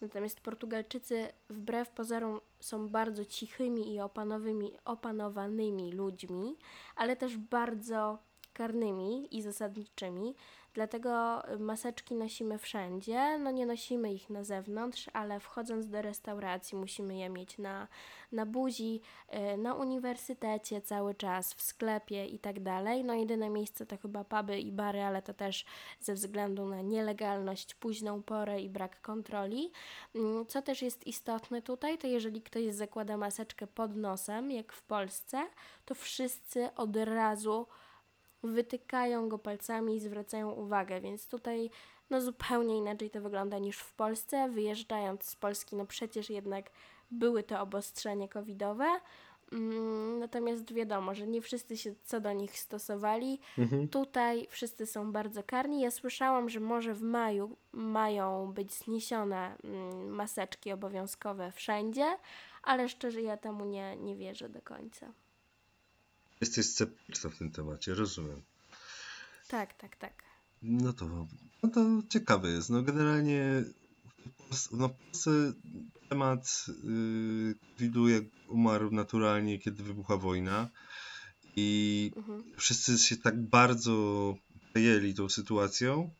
natomiast 0.00 0.40
Portugalczycy 0.40 1.28
wbrew 1.50 1.90
pozorom 1.90 2.40
są 2.60 2.88
bardzo 2.88 3.24
cichymi 3.24 3.94
i 3.94 4.00
opanowymi, 4.00 4.72
opanowanymi 4.84 5.92
ludźmi, 5.92 6.56
ale 6.96 7.16
też 7.16 7.36
bardzo 7.36 8.18
karnymi 8.58 9.36
i 9.36 9.42
zasadniczymi. 9.42 10.34
Dlatego 10.74 11.42
y, 11.52 11.58
maseczki 11.58 12.14
nosimy 12.14 12.58
wszędzie. 12.58 13.38
No 13.38 13.50
nie 13.50 13.66
nosimy 13.66 14.12
ich 14.12 14.30
na 14.30 14.44
zewnątrz, 14.44 15.06
ale 15.12 15.40
wchodząc 15.40 15.88
do 15.88 16.02
restauracji 16.02 16.78
musimy 16.78 17.16
je 17.16 17.28
mieć 17.28 17.58
na, 17.58 17.88
na 18.32 18.46
buzi, 18.46 19.00
y, 19.54 19.56
na 19.56 19.74
uniwersytecie 19.74 20.80
cały 20.80 21.14
czas, 21.14 21.54
w 21.54 21.62
sklepie 21.62 22.26
i 22.26 22.38
tak. 22.38 22.56
No 23.04 23.14
jedyne 23.14 23.50
miejsce 23.50 23.86
to 23.86 23.96
chyba 23.96 24.24
puby 24.24 24.60
i 24.60 24.72
bary, 24.72 25.02
ale 25.02 25.22
to 25.22 25.34
też 25.34 25.64
ze 26.00 26.14
względu 26.14 26.66
na 26.66 26.82
nielegalność, 26.82 27.74
późną 27.74 28.22
porę 28.22 28.60
i 28.60 28.68
brak 28.68 29.00
kontroli. 29.00 29.72
Mm, 30.14 30.46
Co 30.46 30.62
też 30.62 30.82
jest 30.82 31.06
istotne 31.06 31.62
tutaj, 31.62 31.98
to 31.98 32.06
jeżeli 32.06 32.42
ktoś 32.42 32.74
zakłada 32.74 33.16
maseczkę 33.16 33.66
pod 33.66 33.96
nosem, 33.96 34.50
jak 34.50 34.72
w 34.72 34.82
Polsce, 34.82 35.46
to 35.84 35.94
wszyscy 35.94 36.74
od 36.74 36.96
razu 36.96 37.66
wytykają 38.42 39.28
go 39.28 39.38
palcami 39.38 39.96
i 39.96 40.00
zwracają 40.00 40.52
uwagę, 40.52 41.00
więc 41.00 41.28
tutaj 41.28 41.70
no 42.10 42.20
zupełnie 42.20 42.76
inaczej 42.76 43.10
to 43.10 43.20
wygląda 43.20 43.58
niż 43.58 43.78
w 43.78 43.94
Polsce. 43.94 44.48
Wyjeżdżając 44.48 45.24
z 45.24 45.36
Polski, 45.36 45.76
no 45.76 45.86
przecież 45.86 46.30
jednak 46.30 46.70
były 47.10 47.42
te 47.42 47.60
obostrzenia 47.60 48.28
covidowe, 48.28 49.00
Mm, 49.52 50.18
Natomiast 50.18 50.72
wiadomo, 50.72 51.14
że 51.14 51.26
nie 51.26 51.40
wszyscy 51.40 51.76
się 51.76 51.94
co 52.04 52.20
do 52.20 52.32
nich 52.32 52.58
stosowali. 52.58 53.40
Mhm. 53.58 53.88
Tutaj 53.88 54.46
wszyscy 54.50 54.86
są 54.86 55.12
bardzo 55.12 55.42
karni. 55.42 55.80
Ja 55.80 55.90
słyszałam, 55.90 56.48
że 56.48 56.60
może 56.60 56.94
w 56.94 57.02
maju 57.02 57.56
mają 57.72 58.52
być 58.52 58.72
zniesione 58.72 59.56
mm, 59.64 60.08
maseczki 60.08 60.72
obowiązkowe 60.72 61.52
wszędzie, 61.52 62.16
ale 62.62 62.88
szczerze 62.88 63.22
ja 63.22 63.36
temu 63.36 63.64
nie, 63.64 63.96
nie 63.96 64.16
wierzę 64.16 64.48
do 64.48 64.62
końca. 64.62 65.12
Jesteś 66.40 66.66
sceptyczna 66.66 67.30
w 67.30 67.36
tym 67.38 67.50
temacie, 67.50 67.94
rozumiem. 67.94 68.42
Tak, 69.48 69.74
tak, 69.78 69.96
tak. 69.96 70.22
No 70.62 70.92
to, 70.92 71.26
no 71.62 71.68
to 71.68 72.02
ciekawe 72.08 72.50
jest. 72.50 72.70
No 72.70 72.82
generalnie 72.82 73.64
w 74.26 74.32
Polsce, 74.48 74.68
no 74.72 74.90
temat 76.08 76.66
yy, 76.84 77.54
COVID-u 77.74 78.08
jak 78.08 78.24
umarł 78.48 78.90
naturalnie, 78.90 79.58
kiedy 79.58 79.82
wybuchła 79.82 80.16
wojna 80.16 80.68
i 81.56 82.12
Mhm. 82.16 82.42
wszyscy 82.56 82.98
się 82.98 83.16
tak 83.16 83.42
bardzo 83.42 84.34
przejęli 84.70 85.14
tą 85.14 85.28
sytuacją, 85.28 86.10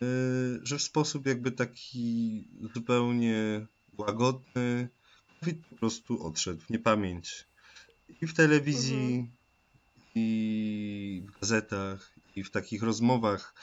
yy, 0.00 0.60
że 0.62 0.78
w 0.78 0.82
sposób 0.82 1.26
jakby 1.26 1.52
taki 1.52 2.44
zupełnie 2.74 3.66
łagodny 3.98 4.88
COVID 5.40 5.66
po 5.70 5.76
prostu 5.76 6.26
odszedł 6.26 6.60
w 6.60 6.70
niepamięć. 6.70 7.46
I 8.08 8.26
w 8.26 8.34
telewizji, 8.34 9.30
i 10.14 11.26
w 11.28 11.40
gazetach, 11.40 12.14
i 12.34 12.44
w 12.44 12.50
takich 12.50 12.82
rozmowach 12.82 13.54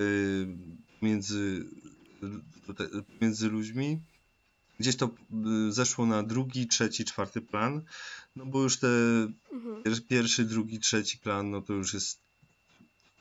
y, 0.00 0.46
między, 1.02 1.64
między 3.20 3.48
ludźmi. 3.48 4.02
Gdzieś 4.78 4.96
to 4.96 5.06
y, 5.68 5.72
zeszło 5.72 6.06
na 6.06 6.22
drugi, 6.22 6.66
trzeci, 6.66 7.04
czwarty 7.04 7.40
plan. 7.40 7.82
No 8.36 8.46
bo 8.46 8.62
już 8.62 8.78
te 8.78 8.88
Mhm. 9.52 9.82
pier- 9.82 10.06
pierwszy, 10.06 10.44
drugi, 10.44 10.78
trzeci 10.80 11.18
plan, 11.18 11.50
no 11.50 11.62
to 11.62 11.72
już 11.72 11.94
jest 11.94 12.22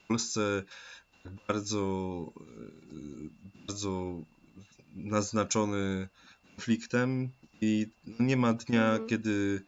w 0.04 0.08
Polsce 0.08 0.64
bardzo, 1.48 2.34
y, 2.42 3.30
bardzo 3.68 4.22
naznaczony 4.94 6.10
konfliktem 6.56 7.32
i 7.62 7.88
nie 8.20 8.38
ma 8.38 8.54
dnia, 8.54 8.92
Mhm. 8.92 9.10
kiedy 9.10 9.66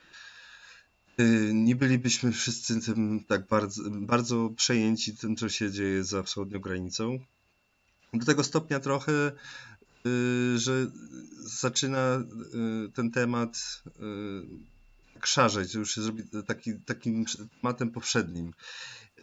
nie 1.53 1.75
bylibyśmy 1.75 2.31
wszyscy 2.31 2.81
tym 2.81 3.23
tak 3.27 3.47
bardzo, 3.47 3.83
bardzo 3.89 4.49
przejęci 4.49 5.17
tym, 5.17 5.35
co 5.35 5.49
się 5.49 5.71
dzieje 5.71 6.03
za 6.03 6.23
wschodnią 6.23 6.59
granicą. 6.59 7.19
Do 8.13 8.25
tego 8.25 8.43
stopnia 8.43 8.79
trochę, 8.79 9.31
y, 10.05 10.59
że 10.59 10.91
zaczyna 11.39 12.23
y, 12.87 12.91
ten 12.91 13.11
temat 13.11 13.83
y, 13.87 13.91
tak 15.13 15.27
szarzeć, 15.27 15.73
już 15.73 15.95
się 15.95 16.01
zrobi 16.01 16.23
taki, 16.47 16.73
takim 16.85 17.25
tematem 17.61 17.91
powszednim. 17.91 18.53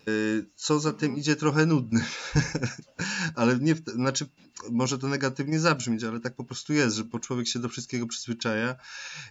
Y, 0.09 0.47
Co 0.57 0.81
za 0.81 0.93
tym 0.93 1.07
Mhm. 1.07 1.21
idzie 1.21 1.37
trochę 1.37 1.67
nudny. 1.67 2.05
ale 3.35 3.59
nie, 3.59 3.75
znaczy, 3.75 4.27
może 4.71 4.99
to 4.99 5.09
negatywnie 5.09 5.61
zabrzmieć, 5.61 6.05
ale 6.05 6.21
tak 6.21 6.37
po 6.37 6.45
prostu 6.45 6.73
jest, 6.73 6.97
że 6.97 7.05
bo 7.05 7.19
człowiek 7.19 7.49
się 7.49 7.59
do 7.59 7.69
wszystkiego 7.69 8.07
przyzwyczaja 8.07 8.77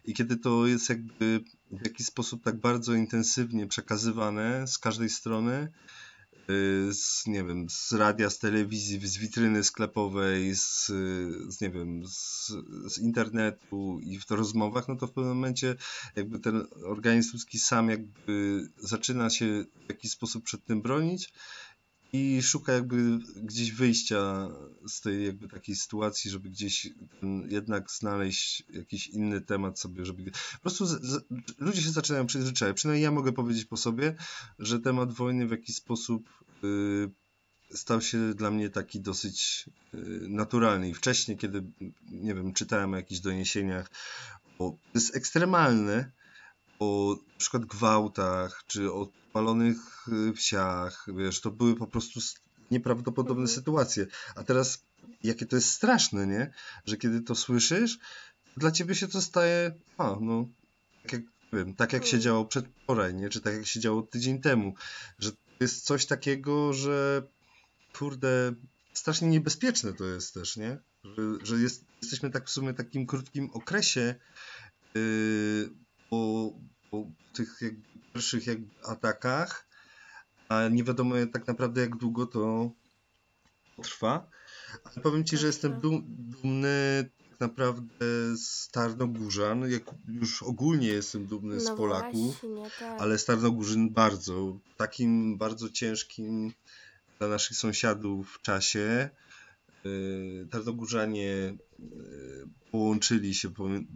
i 0.06 0.14
kiedy 0.14 0.38
to 0.38 0.68
jest 0.68 0.90
jakby 0.90 1.44
w 1.72 1.86
jakiś 1.86 2.08
sposób 2.08 2.44
tak 2.44 2.60
bardzo 2.60 2.94
intensywnie 2.94 3.68
przekazywane 3.68 4.68
z 4.68 4.78
każdej 4.78 5.10
strony, 5.10 5.72
z, 6.92 7.28
nie 7.28 7.44
wiem, 7.44 7.70
z 7.70 7.92
radia, 7.94 8.30
z 8.30 8.40
telewizji, 8.40 9.08
z 9.08 9.18
witryny 9.18 9.64
sklepowej, 9.64 10.56
z, 10.56 10.86
z 11.50 11.62
nie 11.62 11.70
wiem, 11.70 12.08
z, 12.08 12.52
z 12.88 12.98
internetu 12.98 14.00
i 14.04 14.20
w 14.20 14.26
to 14.26 14.36
rozmowach, 14.36 14.88
no 14.88 14.96
to 14.96 15.08
w 15.08 15.12
pewnym 15.12 15.36
momencie 15.36 15.76
jakby 16.16 16.40
ten 16.40 16.68
organizm 16.86 17.30
ludzki 17.34 17.60
sam 17.60 17.90
jakby 17.90 18.68
zaczyna 18.78 19.30
się 19.30 19.66
w 19.86 19.90
jakiś 19.90 20.12
sposób 20.12 20.44
przed 20.44 20.66
tym 20.66 20.82
bronić 20.82 21.34
i 22.14 22.42
szuka 22.42 22.74
jakby 22.74 23.20
gdzieś 23.36 23.72
wyjścia 23.72 24.50
z 24.88 25.02
tej 25.02 25.26
jakby 25.26 25.48
takiej 25.48 25.76
sytuacji, 25.76 26.32
żeby 26.32 26.50
gdzieś 26.50 26.88
jednak 27.48 27.92
znaleźć 27.92 28.64
jakiś 28.70 29.08
inny 29.08 29.42
temat 29.42 29.80
sobie, 29.80 30.06
żeby 30.06 30.32
po 30.32 30.60
prostu 30.62 30.86
z, 30.86 31.02
z, 31.02 31.26
ludzie 31.58 31.82
się 31.82 31.92
zaczynają 31.92 32.26
przyzwyczajać. 32.26 32.76
Przynajmniej 32.76 33.04
ja 33.04 33.12
mogę 33.12 33.32
powiedzieć 33.32 33.66
po 33.66 33.78
sobie, 33.78 34.16
że 34.60 34.80
temat 34.80 35.14
wojny 35.14 35.48
w 35.48 35.52
jakiś 35.52 35.76
sposób 35.76 36.30
y, 36.64 37.10
stał 37.78 38.02
się 38.02 38.34
dla 38.34 38.52
mnie 38.52 38.70
taki 38.70 39.02
dosyć 39.02 39.70
y, 39.94 39.98
naturalny. 40.30 40.90
I 40.90 40.94
wcześniej, 40.94 41.38
kiedy 41.38 41.64
nie 42.12 42.36
wiem, 42.36 42.54
czytałem 42.54 42.94
o 42.94 42.98
jakichś 42.98 43.22
doniesieniach, 43.22 43.92
o, 44.60 44.70
to 44.72 45.00
jest 45.00 45.16
ekstremalne, 45.16 46.12
o 46.80 47.16
na 47.34 47.38
przykład 47.38 47.66
gwałtach, 47.66 48.64
czy 48.68 48.94
o 48.94 49.08
palonych 49.34 50.08
y, 50.30 50.34
wsiach, 50.34 51.06
wiesz, 51.18 51.42
to 51.42 51.52
były 51.52 51.76
po 51.76 51.88
prostu 51.88 52.20
nieprawdopodobne 52.72 53.42
Mhm. 53.42 53.56
sytuacje. 53.56 54.06
A 54.36 54.44
teraz, 54.44 54.86
jakie 55.24 55.46
to 55.46 55.56
jest 55.56 55.70
straszne, 55.70 56.28
nie? 56.28 56.54
Że 56.86 56.98
kiedy 56.98 57.22
to 57.22 57.36
słyszysz, 57.36 58.00
dla 58.58 58.72
ciebie 58.72 58.96
się 58.96 59.08
to 59.08 59.22
staje, 59.22 59.76
a, 59.98 60.16
no, 60.22 60.48
tak 61.04 61.14
jak, 61.14 61.22
wiem, 61.54 61.76
tak 61.76 61.94
jak 61.94 62.06
się 62.06 62.18
Mm. 62.18 62.22
działo 62.22 62.46
przedwczoraj, 62.46 63.16
nie? 63.16 63.30
Czy 63.30 63.42
tak 63.42 63.54
jak 63.54 63.66
się 63.68 63.80
działo 63.80 64.02
tydzień 64.02 64.42
temu, 64.42 64.74
że 65.20 65.32
to 65.32 65.38
jest 65.60 65.86
coś 65.86 66.06
takiego, 66.06 66.74
że 66.74 67.24
kurde, 67.94 68.54
strasznie 68.94 69.28
niebezpieczne 69.28 69.94
to 69.94 70.06
jest 70.06 70.34
też, 70.34 70.58
nie? 70.58 70.78
Że, 71.04 71.46
że 71.46 71.56
jest, 71.56 71.86
jesteśmy 72.02 72.30
tak 72.30 72.48
w 72.48 72.52
sumie 72.52 72.74
takim 72.74 73.06
krótkim 73.08 73.50
okresie 73.54 74.16
yy, 74.96 75.70
po, 76.10 76.52
po 76.92 77.06
tych 77.34 77.58
jakby 77.62 77.82
pierwszych 78.14 78.48
jakby 78.48 78.86
atakach, 78.86 79.68
a 80.50 80.68
nie 80.68 80.84
wiadomo 80.84 81.16
tak 81.34 81.48
naprawdę 81.48 81.82
jak 81.82 81.96
długo 81.96 82.26
to 82.26 82.72
trwa. 83.84 84.30
Ale 84.84 85.04
powiem 85.04 85.24
Ci, 85.24 85.38
że 85.38 85.48
jestem 85.48 85.72
Dobrze. 85.72 85.90
dum, 85.90 86.04
dumny 86.08 87.10
tak 87.30 87.40
naprawdę 87.40 88.06
z 88.38 88.70
Tarnogórzan, 88.72 89.72
jak 89.72 89.84
już 90.08 90.44
ogólnie 90.44 90.88
jestem 90.88 91.26
dumny 91.26 91.60
z 91.60 91.66
No 91.66 91.76
Polaków, 91.76 92.42
właśnie, 92.42 92.72
tak. 92.80 93.02
ale 93.02 93.18
z 93.18 93.26
Tarnogórzyn 93.26 93.90
bardzo, 93.90 94.60
w 94.74 94.78
takim 94.78 95.38
bardzo 95.38 95.70
ciężkim 95.70 96.54
dla 97.20 97.28
naszych 97.28 97.58
sąsiadów 97.58 98.40
czasie. 98.42 99.10
Yy, 99.84 100.48
Tarnogórzanie 100.52 101.58
yy, 101.80 102.50
połączyli 102.72 103.34
się 103.34 103.50
pomi- 103.50 103.88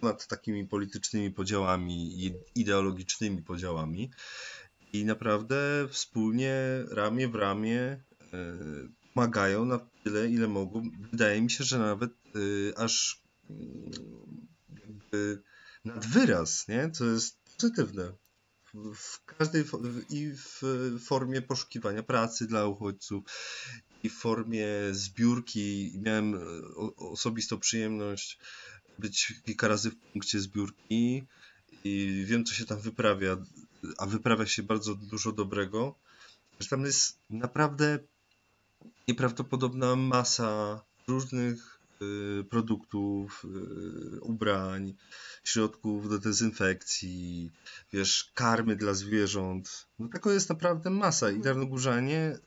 ponad 0.00 0.26
takimi 0.26 0.66
politycznymi 0.68 1.30
podziałami 1.30 2.24
i 2.26 2.34
ideologicznymi 2.54 3.42
podziałami 3.42 4.10
i 4.92 5.04
naprawdę 5.04 5.88
wspólnie, 5.90 6.54
ramię 6.90 7.28
w 7.28 7.34
ramię 7.34 8.04
pomagają 9.14 9.64
na 9.64 9.78
tyle, 10.04 10.30
ile 10.30 10.48
mogą. 10.48 10.90
Wydaje 11.12 11.42
mi 11.42 11.50
się, 11.50 11.64
że 11.64 11.78
nawet 11.78 12.10
aż 12.76 13.22
jakby 14.86 15.42
nad 15.84 16.06
wyraz, 16.06 16.68
nie? 16.68 16.90
Co 16.90 17.04
jest 17.04 17.38
pozytywne. 17.56 18.12
W- 18.74 19.24
każdej 19.24 19.64
i 20.10 20.30
w 20.32 20.62
formie 21.04 21.42
poszukiwania 21.42 22.02
pracy 22.02 22.46
dla 22.46 22.66
uchodźców, 22.66 23.24
w 24.08 24.14
formie 24.14 24.66
zbiórki. 24.92 25.92
Miałem 26.02 26.34
e, 26.34 26.38
osobistą 26.96 27.58
przyjemność 27.58 28.38
być 28.98 29.32
kilka 29.44 29.68
razy 29.68 29.90
w 29.90 29.96
punkcie 29.96 30.40
zbiórki 30.40 31.26
i 31.84 32.24
wiem, 32.26 32.44
co 32.44 32.54
się 32.54 32.64
tam 32.64 32.80
wyprawia, 32.80 33.36
a 33.98 34.06
wyprawia 34.06 34.46
się 34.46 34.62
bardzo 34.62 34.94
dużo 34.94 35.32
dobrego. 35.32 35.94
Że 36.60 36.68
tam 36.68 36.84
jest 36.84 37.18
naprawdę 37.30 37.98
nieprawdopodobna 39.08 39.96
masa 39.96 40.80
różnych 41.08 41.80
y, 42.02 42.44
produktów, 42.44 43.46
y, 44.16 44.20
ubrań, 44.20 44.94
środków 45.44 46.08
do 46.08 46.18
dezynfekcji, 46.18 47.50
wiesz, 47.92 48.32
karmy 48.34 48.76
dla 48.76 48.94
zwierząt. 48.94 49.86
No 49.98 50.08
tego 50.08 50.32
jest 50.32 50.48
naprawdę 50.48 50.90
masa 50.90 51.30
i 51.30 51.40
Tarnogórzanie 51.40 52.38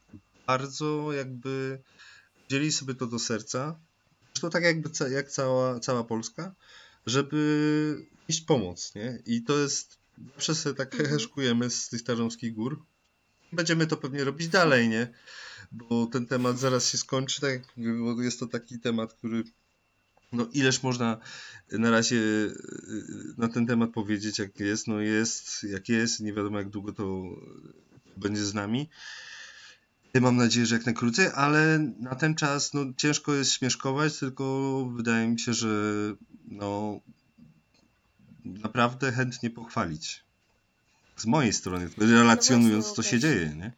bardzo 0.54 1.14
jakby 1.14 1.82
wzięli 2.50 2.72
sobie 2.72 2.94
to 2.96 3.08
do 3.08 3.20
serca. 3.20 3.80
Zresztą 4.34 4.50
tak 4.50 4.64
jakby 4.64 4.90
ca- 4.90 5.08
jak 5.08 5.32
cała, 5.32 5.80
cała 5.80 6.04
Polska, 6.04 6.56
żeby 7.06 7.42
iść 8.28 8.42
pomoc, 8.42 8.96
nie? 8.96 9.20
I 9.26 9.44
to 9.44 9.58
jest, 9.58 9.98
zawsze 10.36 10.56
sobie 10.56 10.76
tak 10.76 10.94
Mhm. 10.94 11.10
heheszkujemy 11.10 11.70
z 11.70 11.90
tych 11.90 12.04
Tarząskich 12.04 12.54
Gór. 12.54 12.86
Będziemy 13.54 13.88
to 13.88 13.98
pewnie 13.98 14.24
robić 14.24 14.48
dalej, 14.48 14.90
nie? 14.90 15.14
Bo 15.72 16.08
ten 16.08 16.26
temat 16.28 16.60
zaraz 16.60 16.90
się 16.92 16.98
skończy, 16.98 17.42
tak 17.42 17.62
bo 17.78 18.22
jest 18.22 18.40
to 18.40 18.48
taki 18.48 18.80
temat, 18.80 19.14
który 19.14 19.44
no 20.32 20.48
ileż 20.54 20.84
można 20.84 21.18
na 21.72 21.90
razie 21.92 22.22
na 23.38 23.48
ten 23.48 23.68
temat 23.68 23.92
powiedzieć, 23.92 24.40
jak 24.40 24.60
jest, 24.60 24.88
no 24.88 25.00
jest, 25.02 25.64
jak 25.64 25.90
jest, 25.90 26.20
nie 26.20 26.34
wiadomo 26.34 26.58
jak 26.58 26.70
długo 26.70 26.94
to 26.94 27.24
będzie 28.18 28.46
z 28.46 28.54
nami. 28.54 28.90
Mam 30.14 30.38
nadzieję, 30.38 30.66
że 30.66 30.76
jak 30.76 30.86
najkrócej, 30.86 31.28
ale 31.36 31.80
na 32.00 32.16
ten 32.16 32.36
czas 32.36 32.74
no, 32.74 32.82
ciężko 32.98 33.34
jest 33.34 33.52
śmieszkować, 33.52 34.20
tylko 34.20 34.86
wydaje 34.96 35.28
mi 35.28 35.40
się, 35.40 35.54
że 35.54 35.68
no, 36.48 37.00
naprawdę 38.46 39.12
chętnie 39.12 39.50
pochwalić. 39.50 40.24
Z 41.16 41.26
mojej 41.26 41.54
strony, 41.54 41.90
relacjonując, 41.98 42.86
No 42.86 42.90
co 42.90 42.96
właśnie, 42.96 43.12
się 43.12 43.20
dzieje, 43.20 43.56
nie? 43.56 43.72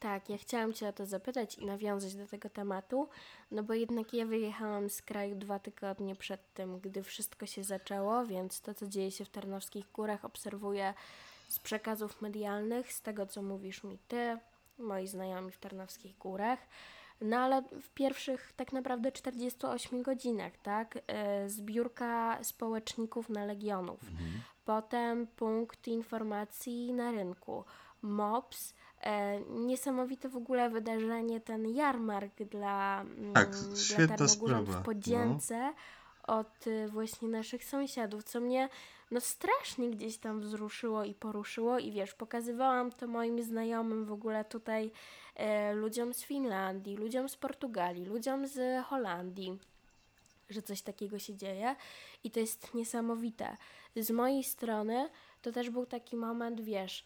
Tak, 0.00 0.28
ja 0.28 0.38
chciałam 0.38 0.72
Cię 0.72 0.88
o 0.88 0.92
to 0.92 1.06
zapytać 1.06 1.58
i 1.58 1.66
nawiązać 1.66 2.14
do 2.14 2.26
tego 2.26 2.50
tematu, 2.50 3.08
no 3.50 3.62
bo 3.62 3.74
jednak 3.74 4.14
ja 4.14 4.26
wyjechałam 4.26 4.90
z 4.90 5.02
kraju 5.02 5.34
dwa 5.34 5.58
tygodnie 5.58 6.16
przed 6.16 6.54
tym, 6.54 6.80
gdy 6.80 7.02
wszystko 7.02 7.46
się 7.46 7.64
zaczęło, 7.64 8.26
więc 8.26 8.60
to, 8.60 8.74
co 8.74 8.88
dzieje 8.88 9.10
się 9.10 9.24
w 9.24 9.28
Tarnowskich 9.28 9.92
Górach, 9.92 10.24
obserwuję 10.24 10.94
z 11.48 11.58
przekazów 11.58 12.22
medialnych, 12.22 12.92
z 12.92 13.00
tego, 13.00 13.26
co 13.26 13.42
mówisz 13.42 13.84
mi 13.84 13.98
Ty, 14.08 14.38
moi 14.78 15.06
znajomi 15.06 15.50
w 15.50 15.58
Tarnowskich 15.58 16.18
Górach. 16.18 16.58
No 17.20 17.36
ale 17.36 17.62
w 17.62 17.90
pierwszych 17.90 18.52
tak 18.56 18.72
naprawdę 18.72 19.12
48 19.12 20.02
godzinach, 20.02 20.52
tak? 20.62 20.98
e, 21.06 21.48
Zbiórka 21.50 22.38
społeczników 22.44 23.28
na 23.28 23.44
Legionów. 23.44 24.00
Potem 24.64 25.26
punkt 25.26 25.88
informacji 25.88 26.92
na 26.92 27.10
rynku. 27.10 27.64
MOPS. 28.02 28.74
E, 29.00 29.40
niesamowite 29.40 30.28
w 30.28 30.36
ogóle 30.36 30.70
wydarzenie, 30.70 31.40
ten 31.40 31.68
jarmark 31.68 32.34
dla, 32.34 33.00
mm, 33.00 33.32
Tak, 33.32 33.50
dla 34.16 34.80
w 34.80 34.82
Podzięce 34.82 35.74
od 36.26 36.66
y, 36.66 36.88
właśnie 36.88 37.28
naszych 37.28 37.64
sąsiadów, 37.64 38.24
co 38.24 38.40
mnie 38.40 38.68
no 39.10 39.20
strasznie 39.20 39.90
gdzieś 39.90 40.18
tam 40.18 40.40
wzruszyło 40.40 41.04
i 41.04 41.14
poruszyło 41.14 41.78
i 41.78 41.92
wiesz, 41.92 42.14
pokazywałam 42.14 42.92
to 42.92 43.06
moim 43.06 43.42
znajomym 43.42 44.04
w 44.04 44.12
ogóle 44.12 44.44
tutaj 44.44 44.90
e, 45.34 45.74
ludziom 45.74 46.14
z 46.14 46.22
Finlandii, 46.22 46.96
ludziom 46.96 47.28
z 47.28 47.36
Portugalii, 47.36 48.04
ludziom 48.04 48.46
z 48.46 48.84
Holandii, 48.86 49.58
że 50.50 50.62
coś 50.62 50.82
takiego 50.82 51.18
się 51.18 51.36
dzieje 51.36 51.76
i 52.24 52.30
to 52.30 52.40
jest 52.40 52.74
niesamowite. 52.74 53.56
Z 53.96 54.10
mojej 54.10 54.44
strony 54.44 55.08
to 55.42 55.52
też 55.52 55.70
był 55.70 55.86
taki 55.86 56.16
moment, 56.16 56.60
wiesz, 56.60 57.04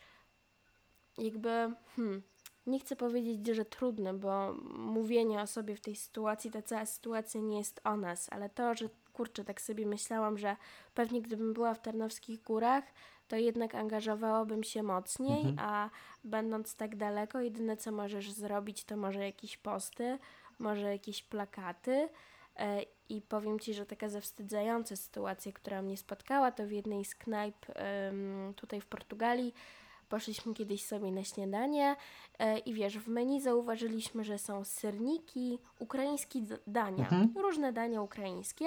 jakby, 1.18 1.72
hmm, 1.96 2.22
nie 2.66 2.80
chcę 2.80 2.96
powiedzieć, 2.96 3.46
że 3.46 3.64
trudny, 3.64 4.14
bo 4.14 4.54
mówienie 4.76 5.40
o 5.40 5.46
sobie 5.46 5.76
w 5.76 5.80
tej 5.80 5.96
sytuacji, 5.96 6.50
ta 6.50 6.62
cała 6.62 6.86
sytuacja 6.86 7.40
nie 7.40 7.58
jest 7.58 7.80
o 7.84 7.96
nas, 7.96 8.28
ale 8.32 8.50
to, 8.50 8.74
że 8.74 8.88
kurczę, 9.18 9.44
tak 9.44 9.60
sobie 9.60 9.86
myślałam, 9.86 10.38
że 10.38 10.56
pewnie 10.94 11.22
gdybym 11.22 11.52
była 11.52 11.74
w 11.74 11.82
Tarnowskich 11.82 12.42
Górach, 12.42 12.84
to 13.28 13.36
jednak 13.36 13.74
angażowałabym 13.74 14.64
się 14.64 14.82
mocniej, 14.82 15.44
a 15.58 15.90
będąc 16.24 16.74
tak 16.76 16.96
daleko, 16.96 17.40
jedyne 17.40 17.76
co 17.76 17.92
możesz 17.92 18.30
zrobić, 18.30 18.84
to 18.84 18.96
może 18.96 19.24
jakieś 19.24 19.56
posty, 19.56 20.18
może 20.58 20.92
jakieś 20.92 21.22
plakaty. 21.22 22.08
E, 22.56 22.82
I 23.08 23.22
powiem 23.22 23.58
Ci, 23.60 23.74
że 23.74 23.86
taka 23.86 24.08
zawstydzająca 24.08 24.96
sytuacja, 24.96 25.52
która 25.52 25.82
mnie 25.82 25.96
spotkała, 25.96 26.52
to 26.52 26.66
w 26.66 26.70
jednej 26.70 27.04
z 27.04 27.14
knajp 27.14 27.66
tutaj 28.56 28.80
w 28.80 28.86
Portugalii. 28.86 29.54
Poszliśmy 30.08 30.54
kiedyś 30.54 30.84
sobie 30.84 31.12
na 31.12 31.24
śniadanie 31.24 31.96
e, 32.38 32.58
i 32.58 32.74
wiesz, 32.74 32.98
w 32.98 33.08
menu 33.08 33.40
zauważyliśmy, 33.40 34.24
że 34.24 34.38
są 34.38 34.64
serniki, 34.64 35.58
ukraińskie 35.78 36.40
dania, 36.66 37.08
różne 37.36 37.72
dania 37.72 38.02
ukraińskie. 38.02 38.66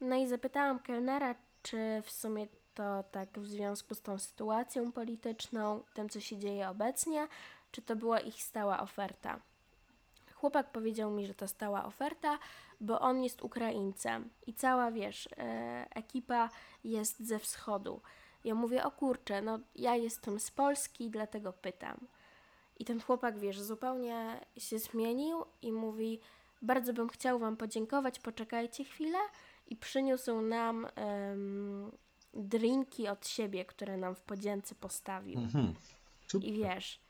No 0.00 0.16
i 0.16 0.26
zapytałam 0.26 0.78
kelnera, 0.78 1.34
czy 1.62 2.02
w 2.02 2.10
sumie 2.10 2.46
to 2.74 3.04
tak 3.10 3.38
w 3.38 3.46
związku 3.46 3.94
z 3.94 4.02
tą 4.02 4.18
sytuacją 4.18 4.92
polityczną, 4.92 5.82
tym 5.94 6.08
co 6.08 6.20
się 6.20 6.38
dzieje 6.38 6.68
obecnie, 6.68 7.28
czy 7.70 7.82
to 7.82 7.96
była 7.96 8.20
ich 8.20 8.42
stała 8.42 8.80
oferta. 8.80 9.40
Chłopak 10.34 10.72
powiedział 10.72 11.10
mi, 11.10 11.26
że 11.26 11.34
to 11.34 11.48
stała 11.48 11.84
oferta, 11.84 12.38
bo 12.80 13.00
on 13.00 13.22
jest 13.22 13.42
Ukraińcem 13.42 14.30
i 14.46 14.54
cała, 14.54 14.90
wiesz, 14.90 15.28
e, 15.36 15.86
ekipa 15.90 16.50
jest 16.84 17.20
ze 17.20 17.38
wschodu. 17.38 18.00
Ja 18.44 18.54
mówię, 18.54 18.84
o 18.84 18.90
kurczę, 18.90 19.42
no 19.42 19.58
ja 19.74 19.96
jestem 19.96 20.40
z 20.40 20.50
Polski, 20.50 21.10
dlatego 21.10 21.52
pytam. 21.52 21.96
I 22.78 22.84
ten 22.84 23.00
chłopak, 23.00 23.38
wiesz, 23.38 23.60
zupełnie 23.60 24.40
się 24.56 24.78
zmienił 24.78 25.44
i 25.62 25.72
mówi, 25.72 26.20
bardzo 26.62 26.92
bym 26.92 27.08
chciał 27.08 27.38
Wam 27.38 27.56
podziękować, 27.56 28.18
poczekajcie 28.18 28.84
chwilę. 28.84 29.18
I 29.70 29.76
przyniósł 29.76 30.40
nam 30.40 30.86
em, 30.94 31.92
drinki 32.34 33.08
od 33.08 33.26
siebie, 33.28 33.64
które 33.64 33.96
nam 33.96 34.14
w 34.14 34.20
podzięce 34.20 34.74
postawił. 34.74 35.40
Mhm. 35.40 35.74
I 36.42 36.52
wiesz, 36.52 37.00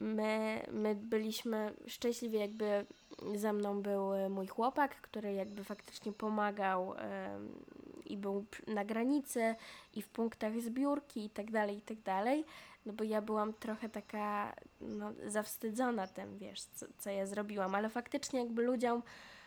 my, 0.00 0.62
my 0.72 0.94
byliśmy 0.94 1.74
szczęśliwi, 1.86 2.38
jakby 2.38 2.86
ze 3.34 3.52
mną 3.52 3.82
był 3.82 4.14
e, 4.14 4.28
mój 4.28 4.46
chłopak, 4.46 5.00
który 5.00 5.32
jakby 5.32 5.64
faktycznie 5.64 6.12
pomagał 6.12 6.94
em, 6.94 7.64
i 8.04 8.16
był 8.16 8.44
na 8.66 8.84
granicy 8.84 9.54
i 9.94 10.02
w 10.02 10.08
punktach 10.08 10.60
zbiórki 10.60 11.24
i 11.24 11.30
tak 11.30 11.50
dalej, 11.50 11.78
i 11.78 11.82
tak 11.82 12.00
dalej. 12.00 12.44
No 12.86 12.92
bo 12.92 13.04
ja 13.04 13.22
byłam 13.22 13.52
trochę 13.52 13.88
taka 13.88 14.56
no, 14.80 15.12
zawstydzona 15.26 16.06
tym, 16.06 16.38
wiesz, 16.38 16.60
co, 16.60 16.86
co 16.98 17.10
ja 17.10 17.26
zrobiłam, 17.26 17.74
ale 17.74 17.88
faktycznie 17.88 18.40
jakby 18.40 18.62
ludziom 18.62 19.02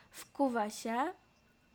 wkuwa 0.10 0.70
się 0.70 1.14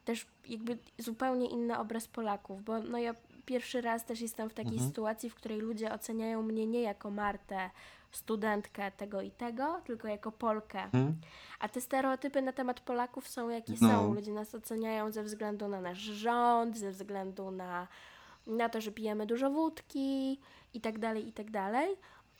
też 0.04 0.26
jakby 0.48 0.78
zupełnie 0.98 1.46
inny 1.46 1.78
obraz 1.78 2.08
Polaków, 2.08 2.64
bo 2.64 2.78
no 2.78 2.98
ja 2.98 3.14
pierwszy 3.46 3.80
raz 3.80 4.04
też 4.04 4.20
jestem 4.20 4.50
w 4.50 4.54
takiej 4.54 4.78
sytuacji, 4.78 5.30
w 5.30 5.34
której 5.34 5.60
ludzie 5.60 5.92
oceniają 5.92 6.42
mnie 6.42 6.66
nie 6.66 6.80
jako 6.82 7.10
Martę, 7.10 7.70
studentkę 8.12 8.90
tego 8.90 9.20
i 9.20 9.30
tego, 9.30 9.80
tylko 9.84 10.08
jako 10.08 10.32
Polkę. 10.32 10.82
Mhm. 10.82 11.16
A 11.60 11.68
te 11.68 11.80
stereotypy 11.80 12.42
na 12.42 12.52
temat 12.52 12.80
Polaków 12.80 13.28
są 13.28 13.48
jakie 13.48 13.72
No. 13.80 13.88
są. 13.88 14.14
Ludzie 14.14 14.32
nas 14.32 14.54
oceniają 14.54 15.12
ze 15.12 15.22
względu 15.22 15.68
na 15.68 15.80
nasz 15.80 15.98
rząd, 15.98 16.78
ze 16.78 16.90
względu 16.90 17.50
na, 17.50 17.88
na 18.46 18.68
to, 18.68 18.80
że 18.80 18.92
pijemy 18.92 19.26
dużo 19.26 19.50
wódki 19.50 20.40
i 20.74 20.80
tak 20.80 20.98
dalej, 20.98 21.28
i 21.28 21.32
tak 21.32 21.50
dalej. 21.50 21.96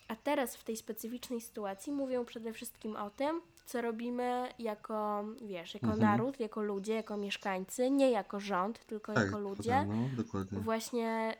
A 0.09 0.17
teraz 0.17 0.57
w 0.57 0.65
tej 0.65 0.77
specyficznej 0.77 1.41
sytuacji 1.41 1.93
mówią 1.93 2.25
przede 2.25 2.53
wszystkim 2.53 2.97
o 2.97 3.11
tym, 3.11 3.41
co 3.67 3.83
robimy 3.83 4.49
jako, 4.59 5.25
wiesz, 5.43 5.75
jako 5.75 5.87
Mhm. 5.87 6.01
naród, 6.01 6.41
jako 6.41 6.63
ludzie, 6.63 6.95
jako 6.95 7.17
mieszkańcy, 7.17 7.91
nie 7.91 8.11
jako 8.11 8.41
rząd, 8.41 8.85
tylko 8.87 9.13
Tak, 9.13 9.25
jako 9.27 9.39
ludzie 9.39 9.85
no, 9.89 9.95
właśnie 10.61 11.35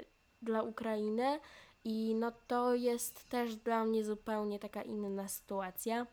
y, 0.00 0.04
dla 0.42 0.62
Ukrainy 0.62 1.40
i 1.84 2.14
no 2.14 2.32
to 2.46 2.74
jest 2.74 3.28
też 3.28 3.56
dla 3.56 3.84
mnie 3.84 4.04
zupełnie 4.04 4.58
taka 4.58 4.82
inna 4.82 5.28
sytuacja. 5.28 6.06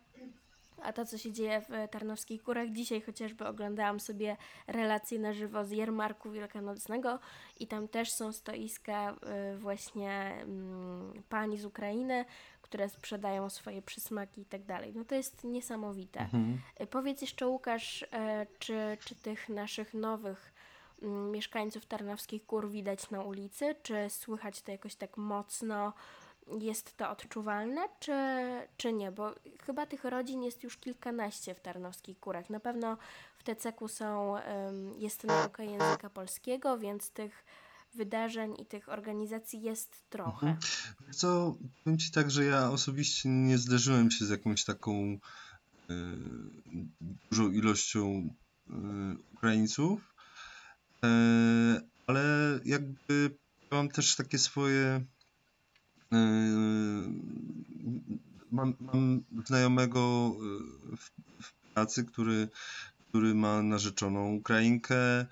A 0.82 0.92
to, 0.92 1.06
co 1.06 1.18
się 1.18 1.32
dzieje 1.32 1.60
w 1.60 1.90
Tarnowskich 1.90 2.42
Górach, 2.42 2.70
dzisiaj 2.70 3.00
chociażby 3.00 3.46
oglądałam 3.46 4.00
sobie 4.00 4.36
relacje 4.66 5.18
na 5.18 5.32
żywo 5.32 5.64
z 5.64 5.70
Jarmarku 5.70 6.30
Wielkanocnego 6.30 7.18
i 7.60 7.66
tam 7.66 7.88
też 7.88 8.12
są 8.12 8.32
stoiska 8.32 9.16
y, 9.54 9.58
właśnie 9.58 10.10
mm, 10.42 11.22
pani 11.28 11.58
z 11.58 11.64
Ukrainy, 11.64 12.24
które 12.62 12.88
sprzedają 12.88 13.50
swoje 13.50 13.82
przysmaki 13.82 14.40
i 14.40 14.44
tak 14.44 14.64
dalej. 14.64 14.92
No 14.94 15.04
to 15.04 15.14
jest 15.14 15.44
niesamowite. 15.44 16.20
Mhm. 16.20 16.60
Y, 16.80 16.86
Powiedz 16.86 17.20
jeszcze 17.20 17.46
Łukasz, 17.46 18.04
e, 18.12 18.46
czy, 18.58 18.98
czy 19.04 19.14
tych 19.14 19.48
naszych 19.48 19.94
nowych 19.94 20.52
mm, 21.02 21.30
mieszkańców 21.30 21.86
Tarnowskich 21.86 22.46
Gór 22.46 22.70
widać 22.70 23.10
na 23.10 23.22
ulicy? 23.22 23.74
Czy 23.82 24.10
słychać 24.10 24.62
to 24.62 24.72
jakoś 24.72 24.94
tak 24.94 25.16
mocno? 25.16 25.92
Jest 26.60 26.96
to 26.96 27.10
odczuwalne, 27.10 27.80
czy, 28.00 28.12
czy 28.76 28.92
nie? 28.92 29.12
Bo 29.12 29.34
chyba 29.66 29.86
tych 29.86 30.04
rodzin 30.04 30.42
jest 30.42 30.62
już 30.62 30.76
kilkanaście 30.76 31.54
w 31.54 31.60
Tarnowskich 31.60 32.20
Górach. 32.20 32.50
Na 32.50 32.60
pewno 32.60 32.96
w 33.38 33.42
TCK 33.44 33.88
są, 33.88 34.34
jest 34.98 35.24
nauka 35.24 35.62
języka 35.62 36.10
polskiego, 36.10 36.78
więc 36.78 37.10
tych 37.10 37.44
wydarzeń 37.96 38.54
i 38.60 38.66
tych 38.66 38.88
organizacji 38.88 39.62
jest 39.62 40.10
trochę. 40.10 40.46
Mhm. 40.46 40.56
Co, 41.12 41.56
powiem 41.84 41.98
Ci 41.98 42.10
tak, 42.10 42.30
że 42.30 42.44
ja 42.44 42.70
osobiście 42.70 43.28
nie 43.28 43.58
zderzyłem 43.58 44.10
się 44.10 44.24
z 44.24 44.30
jakąś 44.30 44.64
taką 44.64 44.94
e, 44.94 45.18
dużą 47.30 47.50
ilością 47.50 48.28
e, 48.70 48.72
Ukraińców, 49.34 50.00
e, 51.04 51.08
ale 52.06 52.24
jakby 52.64 53.36
mam 53.70 53.88
też 53.88 54.16
takie 54.16 54.38
swoje. 54.38 55.04
E, 56.12 56.16
mam, 58.52 58.74
mam 58.80 59.24
znajomego 59.46 60.32
e, 60.92 60.96
w, 60.96 61.10
w 61.42 61.52
pracy, 61.74 62.04
który, 62.04 62.48
który 63.08 63.34
ma 63.34 63.62
narzeczoną 63.62 64.32
Ukrainkę. 64.34 65.20
e, 65.20 65.26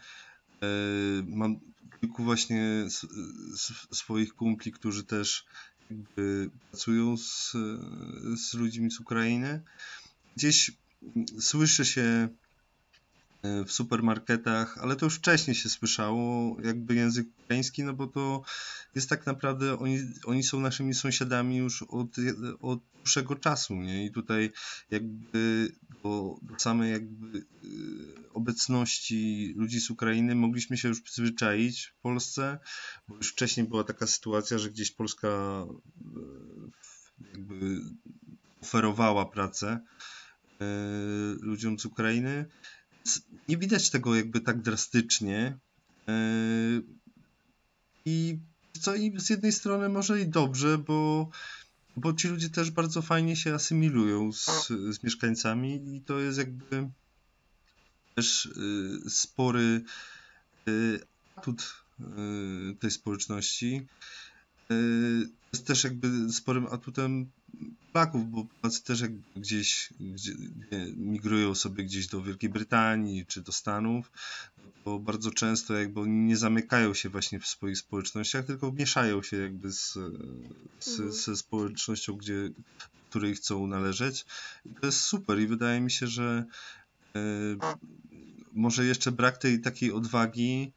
Mam 1.26 1.60
kilku 2.00 2.24
właśnie 2.24 2.86
swoich 3.92 4.34
kumpli, 4.34 4.72
którzy 4.72 5.04
też 5.04 5.46
pracują 6.70 7.16
z, 7.16 7.52
z 8.36 8.54
ludźmi 8.54 8.90
z 8.90 9.00
Ukrainy. 9.00 9.62
Gdzieś 10.36 10.70
słyszy 11.40 11.84
się 11.84 12.28
w 13.66 13.72
supermarketach, 13.72 14.78
ale 14.78 14.96
to 14.96 15.06
już 15.06 15.14
wcześniej 15.14 15.54
się 15.54 15.68
słyszało, 15.68 16.56
jakby 16.62 16.94
język 16.94 17.26
ukraiński, 17.44 17.84
no 17.84 17.92
bo 17.92 18.06
to 18.06 18.42
jest 18.94 19.08
tak 19.08 19.26
naprawdę, 19.26 19.78
oni, 19.78 19.98
oni 20.24 20.42
są 20.42 20.60
naszymi 20.60 20.94
sąsiadami 20.94 21.56
już 21.56 21.82
od, 21.82 22.08
od 22.60 22.80
dłuższego 22.96 23.34
czasu, 23.34 23.74
nie? 23.74 24.06
I 24.06 24.10
tutaj 24.10 24.50
jakby 24.90 25.72
do, 26.02 26.36
do 26.42 26.58
samej 26.58 26.92
jakby 26.92 27.38
e, 27.38 27.42
obecności 28.34 29.52
ludzi 29.56 29.80
z 29.80 29.90
Ukrainy 29.90 30.34
mogliśmy 30.34 30.76
się 30.76 30.88
już 30.88 31.00
przyzwyczaić 31.00 31.86
w 31.86 32.02
Polsce, 32.02 32.58
bo 33.08 33.16
już 33.16 33.32
wcześniej 33.32 33.66
była 33.66 33.84
taka 33.84 34.06
sytuacja, 34.06 34.58
że 34.58 34.70
gdzieś 34.70 34.90
Polska 34.90 35.28
e, 35.28 35.66
jakby 37.32 37.80
oferowała 38.62 39.26
pracę 39.26 39.80
e, 40.60 40.64
ludziom 41.40 41.78
z 41.78 41.84
Ukrainy. 41.84 42.46
Nie 43.48 43.56
widać 43.56 43.90
tego 43.90 44.14
jakby 44.14 44.40
tak 44.40 44.62
drastycznie. 44.62 45.58
I 48.04 48.38
co 48.80 48.94
i 48.94 49.20
z 49.20 49.30
jednej 49.30 49.52
strony 49.52 49.88
może 49.88 50.20
i 50.20 50.28
dobrze, 50.28 50.78
bo 50.78 51.30
bo 51.96 52.12
ci 52.12 52.28
ludzie 52.28 52.50
też 52.50 52.70
bardzo 52.70 53.02
fajnie 53.02 53.36
się 53.36 53.54
asymilują 53.54 54.32
z, 54.32 54.66
z 54.66 55.02
mieszkańcami 55.02 55.96
i 55.96 56.00
to 56.00 56.18
jest 56.18 56.38
jakby 56.38 56.90
też 58.14 58.46
y, 58.46 59.10
spory 59.10 59.84
y, 60.68 61.00
atut 61.36 61.84
tej 62.80 62.90
społeczności. 62.90 63.86
Jest 65.52 65.66
też 65.66 65.84
jakby 65.84 66.32
sporym 66.32 66.66
atutem 66.66 67.30
Polaków, 67.92 68.30
bo 68.30 68.44
Polacy 68.60 68.84
też 68.84 69.00
jakby 69.00 69.22
gdzieś 69.36 69.92
gdzie, 70.00 70.32
migrują 70.96 71.54
sobie 71.54 71.84
gdzieś 71.84 72.06
do 72.06 72.22
Wielkiej 72.22 72.50
Brytanii 72.50 73.26
czy 73.26 73.42
do 73.42 73.52
Stanów, 73.52 74.10
bo 74.84 74.98
bardzo 74.98 75.30
często 75.30 75.74
jakby 75.74 76.00
oni 76.00 76.12
nie 76.12 76.36
zamykają 76.36 76.94
się 76.94 77.08
właśnie 77.08 77.40
w 77.40 77.46
swoich 77.46 77.78
społecznościach, 77.78 78.44
tylko 78.44 78.72
mieszają 78.72 79.22
się 79.22 79.36
jakby 79.36 79.72
z, 79.72 79.92
z, 80.80 80.88
mhm. 80.88 81.12
ze 81.12 81.36
społecznością, 81.36 82.12
gdzie, 82.12 82.50
której 83.10 83.34
chcą 83.34 83.66
należeć. 83.66 84.26
I 84.66 84.68
to 84.80 84.86
jest 84.86 85.00
super 85.00 85.40
i 85.40 85.46
wydaje 85.46 85.80
mi 85.80 85.90
się, 85.90 86.06
że 86.06 86.44
e, 87.16 87.20
może 88.52 88.84
jeszcze 88.84 89.12
brak 89.12 89.38
tej 89.38 89.60
takiej 89.60 89.92
odwagi, 89.92 90.72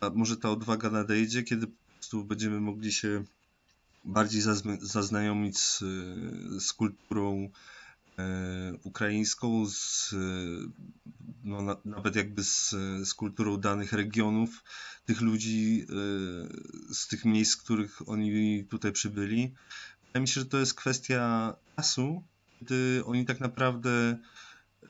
a 0.00 0.10
może 0.10 0.36
ta 0.36 0.50
odwaga 0.50 0.90
nadejdzie, 0.90 1.42
kiedy 1.42 1.66
po 1.66 1.72
prostu 1.94 2.24
będziemy 2.24 2.60
mogli 2.60 2.92
się 2.92 3.24
bardziej 4.04 4.42
zaznajomić 4.80 5.58
z, 5.58 5.78
z 6.64 6.72
kulturą 6.72 7.50
e, 8.18 8.72
ukraińską, 8.82 9.66
z, 9.68 10.14
no, 11.44 11.62
na, 11.62 11.76
nawet 11.84 12.16
jakby 12.16 12.44
z, 12.44 12.70
z 13.04 13.14
kulturą 13.14 13.56
danych 13.56 13.92
regionów, 13.92 14.64
tych 15.06 15.20
ludzi 15.20 15.86
e, 15.88 16.94
z 16.94 17.08
tych 17.08 17.24
miejsc, 17.24 17.56
których 17.56 18.08
oni 18.08 18.64
tutaj 18.64 18.92
przybyli. 18.92 19.54
Wydaje 20.06 20.20
mi 20.20 20.28
się, 20.28 20.40
że 20.40 20.46
to 20.46 20.58
jest 20.58 20.74
kwestia 20.74 21.54
czasu, 21.76 22.22
kiedy 22.60 23.02
oni 23.04 23.24
tak 23.24 23.40
naprawdę 23.40 24.18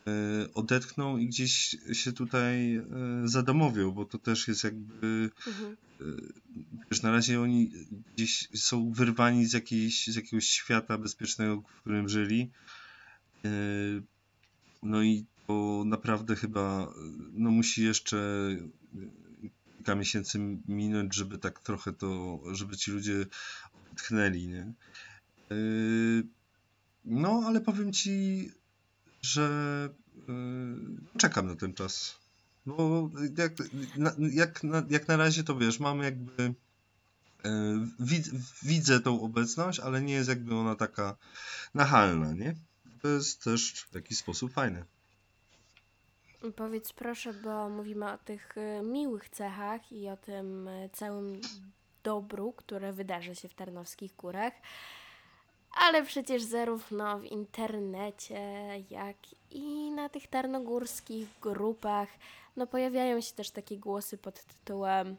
E, 0.06 0.54
odetchną 0.54 1.16
i 1.16 1.26
gdzieś 1.26 1.76
się 1.92 2.12
tutaj 2.12 2.82
zadomowią, 3.24 3.90
bo 3.90 4.04
to 4.04 4.18
też 4.18 4.48
jest 4.48 4.64
jakby 4.64 5.30
mhm. 5.46 5.76
E, 6.04 6.06
wiesz, 6.90 7.02
na 7.02 7.12
razie 7.12 7.40
oni 7.40 7.70
gdzieś 8.14 8.48
są 8.54 8.92
wyrwani 8.92 9.46
z, 9.46 9.52
jakiejś, 9.52 10.06
z 10.06 10.16
jakiegoś 10.16 10.46
świata 10.46 10.98
bezpiecznego, 10.98 11.60
w 11.60 11.80
którym 11.80 12.08
żyli. 12.08 12.50
No 14.82 15.02
i 15.02 15.26
to 15.46 15.82
naprawdę 15.86 16.36
chyba 16.36 16.94
no 17.32 17.50
musi 17.50 17.84
jeszcze 17.84 18.48
kilka 19.76 19.94
miesięcy 19.94 20.38
minąć, 20.68 21.14
żeby 21.14 21.38
tak 21.38 21.60
trochę 21.60 21.92
to, 21.92 22.40
żeby 22.52 22.76
ci 22.76 22.90
ludzie 22.90 23.26
odetchnęli, 23.82 24.46
nie? 24.46 24.72
No, 27.04 27.42
ale 27.46 27.60
powiem 27.60 27.92
ci, 27.92 28.50
że 29.22 29.88
yy, 30.28 31.18
czekam 31.18 31.46
na 31.46 31.56
ten 31.56 31.74
czas. 31.74 32.23
Bo 32.66 33.10
jak, 33.38 33.52
na, 33.96 34.12
jak, 34.18 34.64
na, 34.64 34.82
jak 34.88 35.08
na 35.08 35.16
razie 35.16 35.44
to 35.44 35.56
wiesz, 35.56 35.80
mamy 35.80 36.04
jakby. 36.04 36.54
Yy, 37.44 38.40
widzę 38.62 39.00
tą 39.00 39.22
obecność, 39.22 39.80
ale 39.80 40.02
nie 40.02 40.14
jest 40.14 40.28
jakby 40.28 40.54
ona 40.54 40.74
taka 40.74 41.16
nachalna, 41.74 42.32
nie? 42.32 42.54
To 43.02 43.08
jest 43.08 43.44
też 43.44 43.72
w 43.90 43.94
jakiś 43.94 44.18
sposób 44.18 44.52
fajne. 44.52 44.84
Powiedz 46.56 46.92
proszę, 46.92 47.34
bo 47.34 47.68
mówimy 47.68 48.12
o 48.12 48.18
tych 48.18 48.56
y, 48.56 48.82
miłych 48.82 49.28
cechach 49.28 49.92
i 49.92 50.08
o 50.08 50.16
tym 50.16 50.68
y, 50.68 50.90
całym 50.92 51.40
dobru, 52.02 52.52
które 52.52 52.92
wydarzy 52.92 53.34
się 53.34 53.48
w 53.48 53.54
Tarnowskich 53.54 54.16
Górach. 54.16 54.52
Ale 55.76 56.04
przecież 56.04 56.42
zarówno 56.42 57.18
w 57.18 57.24
internecie, 57.24 58.40
jak 58.90 59.16
i 59.50 59.90
na 59.90 60.08
tych 60.08 60.26
tarnogórskich 60.26 61.28
grupach, 61.40 62.08
no 62.56 62.66
pojawiają 62.66 63.20
się 63.20 63.32
też 63.32 63.50
takie 63.50 63.78
głosy 63.78 64.18
pod 64.18 64.44
tytułem 64.44 65.16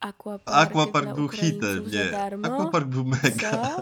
Aquapark, 0.00 0.70
Aquapark 0.70 1.14
był 1.14 1.28
hitem, 1.28 1.90
nie. 1.90 2.18
Aquapark 2.44 2.86
był 2.86 3.04
mega. 3.04 3.76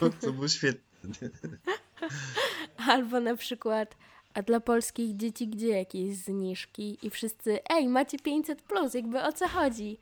Co? 0.00 0.10
to 0.20 0.32
było 0.32 0.48
świetne. 0.48 1.28
Albo 2.88 3.20
na 3.20 3.36
przykład 3.36 3.96
a 4.36 4.42
dla 4.42 4.60
polskich 4.60 5.16
dzieci 5.16 5.48
gdzie 5.48 5.68
jakieś 5.68 6.16
zniżki 6.16 6.98
i 7.02 7.10
wszyscy 7.10 7.58
ej, 7.70 7.88
macie 7.88 8.18
500 8.18 8.62
plus, 8.62 8.94
jakby 8.94 9.22
o 9.22 9.32
co 9.32 9.48
chodzi? 9.48 9.98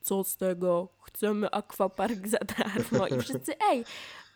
Co 0.00 0.24
z 0.24 0.36
tego? 0.36 0.88
Chcemy 1.02 1.50
aquapark 1.50 2.28
za 2.28 2.38
darmo. 2.38 3.06
I 3.06 3.20
wszyscy, 3.20 3.52
ej, 3.70 3.84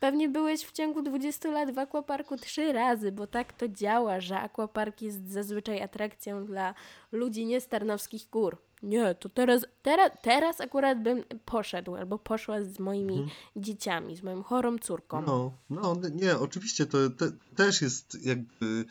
Pewnie 0.02 0.28
byłeś 0.28 0.64
w 0.64 0.72
ciągu 0.72 1.02
20 1.02 1.50
lat 1.50 1.74
w 1.74 1.78
aquaparku 1.78 2.36
trzy 2.36 2.72
razy, 2.72 3.12
bo 3.12 3.26
tak 3.26 3.52
to 3.52 3.68
działa, 3.68 4.20
że 4.20 4.40
aquapark 4.40 5.02
jest 5.02 5.30
zazwyczaj 5.30 5.82
atrakcją 5.82 6.44
dla 6.44 6.74
ludzi 7.12 7.46
nie 7.46 7.60
z 7.60 7.68
Tarnowskich 7.68 8.30
Gór. 8.30 8.58
Nie, 8.82 9.14
to 9.14 9.28
teraz, 9.28 9.66
teraz, 9.82 10.10
teraz 10.22 10.60
akurat 10.60 11.02
bym 11.02 11.24
poszedł 11.44 11.94
albo 11.94 12.18
poszła 12.18 12.62
z 12.62 12.78
moimi 12.78 13.14
mhm. 13.18 13.30
dzieciami, 13.56 14.16
z 14.16 14.22
moją 14.22 14.42
chorą 14.42 14.78
córką. 14.78 15.22
No, 15.22 15.52
no 15.70 15.96
nie, 16.12 16.38
oczywiście 16.38 16.86
to 16.86 17.10
te, 17.10 17.32
też 17.56 17.82
jest 17.82 18.24
jakby 18.24 18.84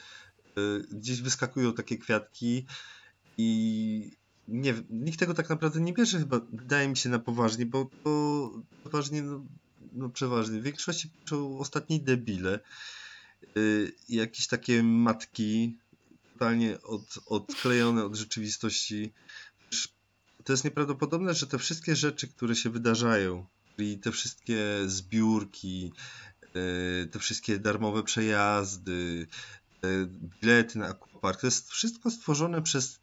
y, 0.57 0.87
gdzieś 0.91 1.21
wyskakują 1.21 1.73
takie 1.73 1.97
kwiatki 1.97 2.65
i 3.37 4.11
nie, 4.47 4.73
nikt 4.89 5.19
tego 5.19 5.33
tak 5.33 5.49
naprawdę 5.49 5.81
nie 5.81 5.93
bierze 5.93 6.19
chyba, 6.19 6.39
wydaje 6.53 6.87
mi 6.87 6.97
się, 6.97 7.09
na 7.09 7.19
poważnie, 7.19 7.65
bo 7.65 7.89
to 8.03 8.51
poważnie 8.83 9.21
no, 9.21 9.41
no 9.91 10.09
przeważnie, 10.09 10.59
w 10.59 10.63
większości 10.63 11.09
piszą 11.09 11.59
ostatni 11.59 12.01
debile. 12.01 12.59
Yy, 13.55 13.91
jakieś 14.09 14.47
takie 14.47 14.83
matki 14.83 15.77
totalnie 16.33 16.81
od, 16.81 17.19
odklejone 17.25 18.05
od 18.05 18.15
rzeczywistości. 18.15 19.13
To 20.43 20.53
jest 20.53 20.63
nieprawdopodobne, 20.63 21.33
że 21.33 21.47
te 21.47 21.59
wszystkie 21.59 21.95
rzeczy, 21.95 22.27
które 22.27 22.55
się 22.55 22.69
wydarzają, 22.69 23.45
czyli 23.75 23.99
te 23.99 24.11
wszystkie 24.11 24.57
zbiórki, 24.85 25.91
yy, 26.53 27.07
te 27.11 27.19
wszystkie 27.19 27.59
darmowe 27.59 28.03
przejazdy, 28.03 29.27
bilety 30.41 30.79
na 30.79 30.87
aquapark, 30.87 31.41
to 31.41 31.47
jest 31.47 31.71
wszystko 31.71 32.11
stworzone 32.11 32.61
przez 32.61 32.99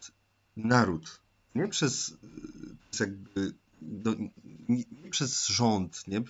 naród, 0.57 1.21
nie 1.55 1.69
przez, 1.69 2.17
przez 2.91 3.01
jakby, 3.01 3.53
do, 3.83 4.15
nie, 4.69 4.85
nie, 5.03 5.11
przez 5.11 5.47
rząd, 5.47 6.09
nie? 6.09 6.23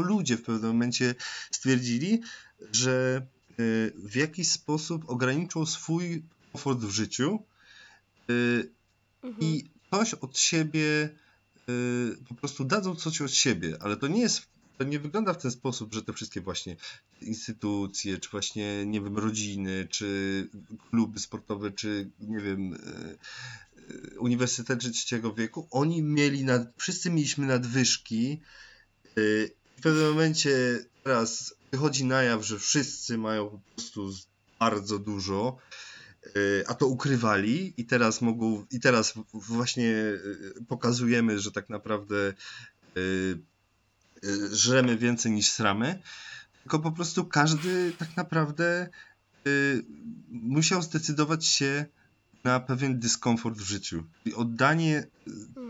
Ludzie 0.00 0.36
w 0.36 0.42
pewnym 0.42 0.70
momencie 0.70 1.14
stwierdzili, 1.50 2.20
że 2.72 3.22
e, 3.50 3.54
w 3.94 4.14
jakiś 4.14 4.50
sposób 4.50 5.10
ograniczą 5.10 5.66
swój 5.66 6.22
komfort 6.52 6.80
w 6.80 6.90
życiu 6.90 7.42
mhm. 9.22 9.36
i 9.40 9.64
coś 9.90 10.14
od 10.14 10.38
siebie 10.38 11.08
e, 11.68 11.72
po 12.28 12.34
prostu 12.34 12.64
dadzą 12.64 12.94
coś 12.94 13.20
od 13.20 13.32
siebie, 13.32 13.76
ale 13.80 13.96
to 13.96 14.08
nie 14.08 14.20
jest 14.20 14.50
to 14.78 14.84
nie 14.84 14.98
wygląda 14.98 15.32
w 15.32 15.42
ten 15.42 15.50
sposób, 15.50 15.94
że 15.94 16.02
te 16.02 16.12
wszystkie 16.12 16.40
właśnie 16.40 16.76
instytucje, 17.22 18.18
czy 18.18 18.30
właśnie, 18.30 18.86
nie 18.86 19.00
wiem, 19.00 19.18
rodziny, 19.18 19.86
czy 19.90 20.48
kluby 20.90 21.20
sportowe, 21.20 21.70
czy 21.70 22.10
nie 22.20 22.40
wiem, 22.40 22.78
uniwersytety 24.18 24.90
trzeciego 24.90 25.34
wieku, 25.34 25.68
oni 25.70 26.02
mieli, 26.02 26.44
nad, 26.44 26.62
wszyscy 26.76 27.10
mieliśmy 27.10 27.46
nadwyżki 27.46 28.40
w 29.80 29.82
pewnym 29.82 30.08
momencie 30.08 30.78
teraz 31.04 31.54
wychodzi 31.72 32.04
na 32.04 32.22
jaw, 32.22 32.46
że 32.46 32.58
wszyscy 32.58 33.18
mają 33.18 33.50
po 33.50 33.58
prostu 33.58 34.12
bardzo 34.58 34.98
dużo, 34.98 35.56
y, 36.36 36.64
a 36.66 36.74
to 36.74 36.86
ukrywali 36.86 37.74
i 37.76 37.84
teraz 37.86 38.20
mogą, 38.20 38.66
i 38.70 38.80
teraz 38.80 39.14
właśnie 39.32 39.88
y, 39.88 40.64
pokazujemy, 40.68 41.38
że 41.38 41.52
tak 41.52 41.68
naprawdę 41.68 42.34
y, 42.96 43.38
żremy 44.52 44.96
więcej 44.96 45.32
niż 45.32 45.50
sramy, 45.50 46.02
tylko 46.62 46.78
po 46.78 46.92
prostu 46.92 47.24
każdy 47.24 47.92
tak 47.98 48.16
naprawdę 48.16 48.88
musiał 50.30 50.82
zdecydować 50.82 51.46
się 51.46 51.86
na 52.44 52.60
pewien 52.60 52.98
dyskomfort 52.98 53.58
w 53.58 53.68
życiu. 53.68 54.04
I 54.24 54.34
oddanie 54.34 55.06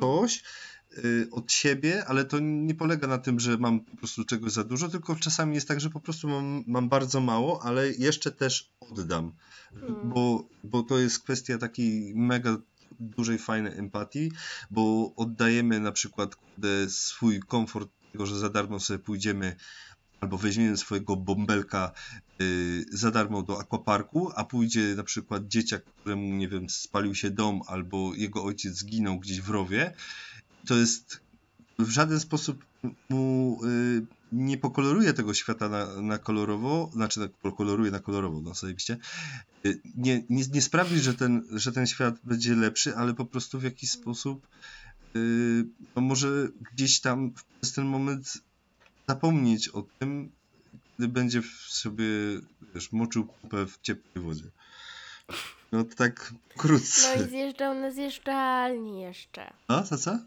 coś 0.01 0.37
y, 0.37 0.43
od 1.31 1.53
siebie, 1.53 2.05
ale 2.07 2.25
to 2.25 2.39
nie 2.39 2.75
polega 2.75 3.07
na 3.07 3.19
tym, 3.19 3.41
że 3.41 3.59
mam 3.59 3.81
po 3.81 3.97
prostu 3.97 4.25
czegoś 4.25 4.53
za 4.53 4.65
dużo, 4.65 4.89
tylko 4.89 5.17
czasami 5.17 5.55
jest 5.55 5.69
tak, 5.69 5.81
że 5.81 5.91
po 5.91 6.01
prostu 6.01 6.29
mam, 6.29 6.65
mam 6.67 6.89
bardzo 6.89 7.21
mało, 7.21 7.63
ale 7.63 7.91
jeszcze 7.91 8.33
też 8.33 8.73
oddam. 8.81 9.33
Mm. 9.73 9.95
Bo, 10.05 10.49
bo 10.65 10.83
to 10.83 10.99
jest 10.99 11.19
kwestia 11.19 11.59
takiej 11.59 12.15
mega 12.15 12.57
dużej, 13.01 13.39
fajnej 13.39 13.79
empatii, 13.79 14.33
bo 14.71 15.13
oddajemy 15.17 15.81
na 15.81 15.93
przykład 15.93 16.37
swój 16.89 17.41
komfort 17.41 17.91
tego, 18.13 18.27
że 18.27 18.39
za 18.39 18.49
darmo 18.49 18.81
sobie 18.81 18.99
pójdziemy 18.99 19.57
albo 20.21 20.39
weźmiemy 20.39 20.77
swojego 20.77 21.17
bąbelka 21.17 21.93
y, 22.41 22.85
za 22.93 23.11
darmo 23.11 23.43
do 23.43 23.61
aquaparku, 23.61 24.31
a 24.37 24.45
pójdzie 24.45 24.95
na 24.97 25.05
przykład 25.05 25.49
dzieciak, 25.49 25.85
któremu, 25.85 26.35
nie 26.35 26.49
wiem, 26.49 26.71
spalił 26.71 27.15
się 27.15 27.31
dom, 27.31 27.61
albo 27.67 28.15
jego 28.15 28.45
ojciec 28.45 28.75
zginął 28.75 29.19
gdzieś 29.19 29.41
w 29.41 29.51
rowie, 29.51 29.93
to 30.67 30.75
jest 30.77 31.21
w 31.79 31.91
żaden 31.91 32.21
sposób 32.21 32.65
mu 33.09 33.61
y, 33.65 34.07
nie 34.33 34.59
pokoloruje 34.59 35.13
tego 35.13 35.35
świata 35.35 35.69
na, 35.69 36.03
na 36.03 36.19
kolorowo, 36.19 36.91
znaczy 36.93 37.21
na, 37.21 37.29
pokoloruje 37.29 37.91
na 37.91 37.99
kolorowo, 37.99 38.41
no 38.41 38.55
zajebiście, 38.55 38.97
y, 39.67 39.81
nie, 39.97 40.25
nie, 40.31 40.45
nie 40.53 40.63
sprawi, 40.63 40.99
że 40.99 41.15
ten, 41.15 41.47
że 41.51 41.73
ten 41.73 41.87
świat 41.87 42.15
będzie 42.25 42.57
lepszy, 42.57 42.97
ale 42.97 43.15
po 43.15 43.25
prostu 43.25 43.59
w 43.59 43.63
jakiś 43.63 43.91
sposób 43.91 44.47
y, 45.17 45.65
no 45.97 46.03
może 46.03 46.49
gdzieś 46.73 47.01
tam 47.01 47.33
przez 47.61 47.73
ten 47.73 47.85
moment 47.85 48.39
zapomnieć 49.09 49.69
o 49.69 49.83
tym, 49.99 50.31
gdy 50.99 51.09
będzie 51.09 51.43
w 51.43 51.67
sobie, 51.69 52.05
wiesz, 52.75 52.93
moczył 52.93 53.25
kupę 53.25 53.67
w 53.67 53.81
ciepłej 53.81 54.25
wodzie. 54.25 54.51
No 55.73 55.85
to 55.85 55.95
tak 55.95 56.35
No 57.19 57.25
i 57.25 57.29
zjeżdżał 57.29 57.75
na 57.75 57.91
zjeżdżalni 57.91 59.01
jeszcze. 59.01 59.53
A, 59.69 59.83
co, 59.83 59.99
co? 59.99 60.19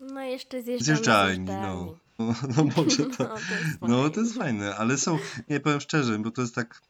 No 0.00 0.20
jeszcze 0.20 0.62
Zjeżdżalni, 0.62 1.44
na 1.44 1.60
no. 1.62 1.76
zjeżdżalni. 1.76 2.00
No, 2.18 2.34
no 2.56 2.64
może 2.76 3.02
No, 3.02 3.16
to. 3.16 3.24
to 3.24 3.34
jest 3.34 3.80
No 3.80 3.88
to 3.88 4.14
fajne. 4.14 4.22
jest 4.22 4.34
fajne, 4.38 4.76
ale 4.76 4.98
są, 4.98 5.18
nie 5.50 5.60
powiem 5.60 5.80
szczerze, 5.80 6.18
bo 6.18 6.30
to 6.30 6.42
jest 6.42 6.54
tak, 6.54 6.82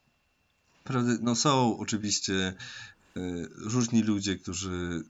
prawda, 0.83 1.11
no 1.21 1.35
są 1.35 1.77
oczywiście 1.79 2.53
y, 3.17 3.47
różni 3.55 4.01
ludzie, 4.03 4.35
którzy, 4.37 5.03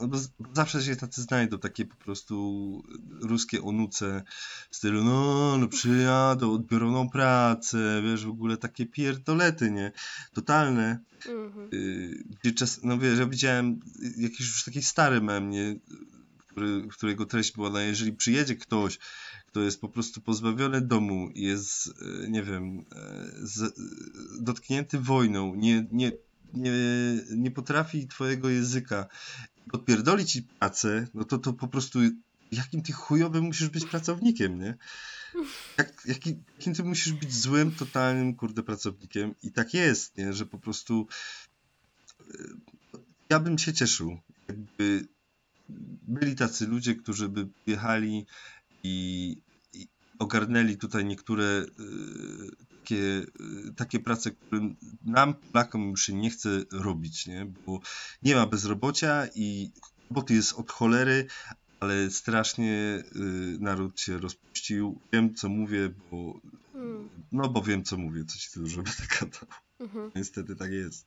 y, 0.00 0.06
no 0.08 0.18
zawsze 0.54 0.82
się 0.82 0.96
tacy 0.96 1.22
znajdą, 1.22 1.58
takie 1.58 1.84
po 1.84 1.96
prostu 1.96 2.82
ruskie 3.20 3.62
onuce 3.62 4.22
w 4.70 4.76
stylu, 4.76 5.04
no, 5.04 5.56
no 5.58 5.68
przyjadą, 5.68 6.52
odbiorą 6.52 6.92
nam 6.92 7.10
pracę, 7.10 8.02
wiesz, 8.04 8.26
w 8.26 8.30
ogóle 8.30 8.56
takie 8.56 8.86
pierdolety, 8.86 9.70
nie, 9.70 9.92
totalne, 10.32 10.98
Mhm. 11.28 11.68
y, 11.74 12.24
gdzie 12.42 12.52
czas, 12.52 12.80
no 12.82 12.98
wiesz, 12.98 13.18
ja 13.18 13.26
widziałem 13.26 13.80
jakiś 14.18 14.40
już 14.40 14.64
taki 14.64 14.82
stary 14.82 15.20
mem, 15.20 15.50
nie, 15.50 15.74
który, 16.58 16.88
którego 16.88 17.26
treść 17.26 17.52
była, 17.52 17.70
no 17.70 17.78
jeżeli 17.78 18.12
przyjedzie 18.12 18.56
ktoś, 18.56 18.98
kto 19.46 19.60
jest 19.60 19.80
po 19.80 19.88
prostu 19.88 20.20
pozbawiony 20.20 20.80
domu, 20.80 21.30
jest, 21.34 21.94
e, 22.24 22.28
nie 22.28 22.42
wiem, 22.42 22.78
e, 22.78 22.84
z, 23.42 23.80
dotknięty 24.40 24.98
wojną, 24.98 25.54
nie, 25.54 25.86
nie, 25.92 26.12
nie, 26.54 26.72
nie 27.30 27.50
potrafi 27.50 28.08
twojego 28.08 28.48
języka, 28.48 29.06
odpierdoli 29.72 30.24
ci 30.24 30.42
pracę, 30.42 31.06
no 31.14 31.24
to 31.24 31.38
to 31.38 31.52
po 31.52 31.68
prostu 31.68 31.98
jakim 32.52 32.82
ty 32.82 32.92
chujowym 32.92 33.44
musisz 33.44 33.68
być 33.68 33.84
pracownikiem, 33.84 34.58
nie? 34.58 34.74
Jak, 35.78 36.02
jaki, 36.06 36.36
jakim 36.58 36.74
ty 36.74 36.84
musisz 36.84 37.12
być 37.12 37.34
złym, 37.34 37.72
totalnym, 37.72 38.34
kurde, 38.34 38.62
pracownikiem 38.62 39.34
i 39.42 39.52
tak 39.52 39.74
jest, 39.74 40.16
nie? 40.16 40.32
Że 40.32 40.46
po 40.46 40.58
prostu 40.58 41.06
e, 42.20 42.24
ja 43.30 43.40
bym 43.40 43.58
się 43.58 43.72
cieszył, 43.72 44.18
jakby 44.48 45.08
byli 46.08 46.34
tacy 46.34 46.66
ludzie, 46.66 46.94
którzy 46.94 47.28
by 47.28 47.48
jechali 47.66 48.26
i, 48.82 49.36
i 49.72 49.88
ogarnęli 50.18 50.76
tutaj 50.76 51.04
niektóre 51.04 51.44
y, 51.44 51.66
takie, 52.82 52.96
y, 52.96 53.74
takie 53.76 54.00
prace, 54.00 54.30
którym 54.30 54.76
nam, 55.04 55.34
Polakom, 55.52 55.90
już 55.90 56.02
się 56.02 56.14
nie 56.14 56.30
chce 56.30 56.64
robić, 56.72 57.26
nie? 57.26 57.54
Bo 57.66 57.80
nie 58.22 58.34
ma 58.34 58.46
bezrobocia 58.46 59.26
i 59.34 59.72
roboty 60.10 60.34
jest 60.34 60.52
od 60.52 60.70
cholery, 60.72 61.26
ale 61.80 62.10
strasznie 62.10 63.02
y, 63.16 63.58
naród 63.60 64.00
się 64.00 64.18
rozpuścił. 64.18 65.00
Wiem, 65.12 65.34
co 65.34 65.48
mówię, 65.48 65.94
bo 66.10 66.40
Mm. 66.74 67.08
no 67.32 67.48
bo 67.48 67.62
wiem, 67.62 67.84
co 67.84 67.96
mówię, 67.96 68.24
co 68.24 68.38
ci 68.38 68.52
tu 68.52 68.60
dużo 68.60 68.82
będę 68.82 69.02
gadał. 69.20 69.48
Niestety 70.14 70.56
tak 70.56 70.70
jest. 70.72 71.06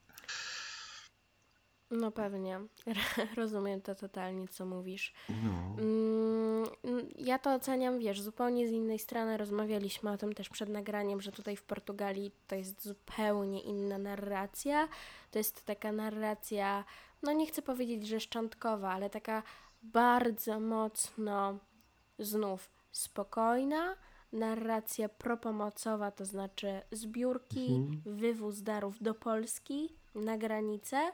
No 1.91 2.12
pewnie. 2.12 2.60
Rozumiem 3.38 3.82
to 3.82 3.95
totalnie, 3.95 4.47
co 4.47 4.65
mówisz. 4.65 5.13
No. 5.30 5.84
Mm, 5.84 7.10
Ja 7.17 7.39
to 7.39 7.54
oceniam, 7.54 7.99
wiesz, 7.99 8.21
zupełnie 8.21 8.67
z 8.67 8.71
innej 8.71 8.99
strony. 8.99 9.38
Rozmawialiśmy 9.38 10.12
o 10.12 10.17
tym 10.17 10.34
też 10.34 10.49
przed 10.49 10.69
nagraniem, 10.69 11.21
że 11.21 11.32
tutaj 11.32 11.56
w 11.56 11.63
Portugalii 11.63 12.32
to 12.47 12.56
jest 12.56 12.84
zupełnie 12.84 13.62
inna 13.62 13.97
narracja. 13.97 14.88
To 15.32 15.38
jest 15.38 15.65
taka 15.65 15.91
narracja, 15.91 16.84
no 17.23 17.32
nie 17.34 17.47
chcę 17.47 17.62
powiedzieć, 17.62 18.08
że 18.08 18.19
szczątkowa, 18.19 18.91
ale 18.91 19.10
taka 19.10 19.43
bardzo 19.84 20.60
mocno 20.60 21.58
znów 22.19 22.69
spokojna. 22.91 23.95
Narracja 24.34 25.10
propomocowa, 25.10 26.12
to 26.12 26.25
znaczy 26.25 26.82
zbiórki, 26.91 27.67
wywóz 28.06 28.62
darów 28.62 29.04
do 29.04 29.13
Polski 29.13 29.89
na 30.15 30.38
granicę. 30.38 31.12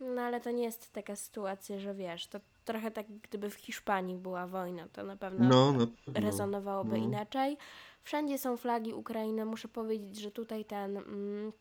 No 0.00 0.22
ale 0.22 0.40
to 0.40 0.50
nie 0.50 0.64
jest 0.64 0.92
taka 0.92 1.16
sytuacja, 1.16 1.78
że 1.78 1.94
wiesz, 1.94 2.26
to 2.26 2.40
trochę 2.64 2.90
tak 2.90 3.06
gdyby 3.18 3.50
w 3.50 3.54
Hiszpanii 3.54 4.16
była 4.16 4.46
wojna, 4.46 4.88
to 4.92 5.04
na 5.04 5.16
pewno 5.16 5.48
No, 5.48 5.86
pewno. 6.04 6.20
rezonowałoby 6.20 6.90
no. 6.98 7.04
inaczej. 7.04 7.56
Wszędzie 8.02 8.38
są 8.38 8.56
flagi 8.56 8.94
Ukrainy. 8.94 9.44
Muszę 9.44 9.68
powiedzieć, 9.68 10.16
że 10.20 10.30
tutaj 10.30 10.64
ten. 10.64 10.96
Mm, 10.96 11.52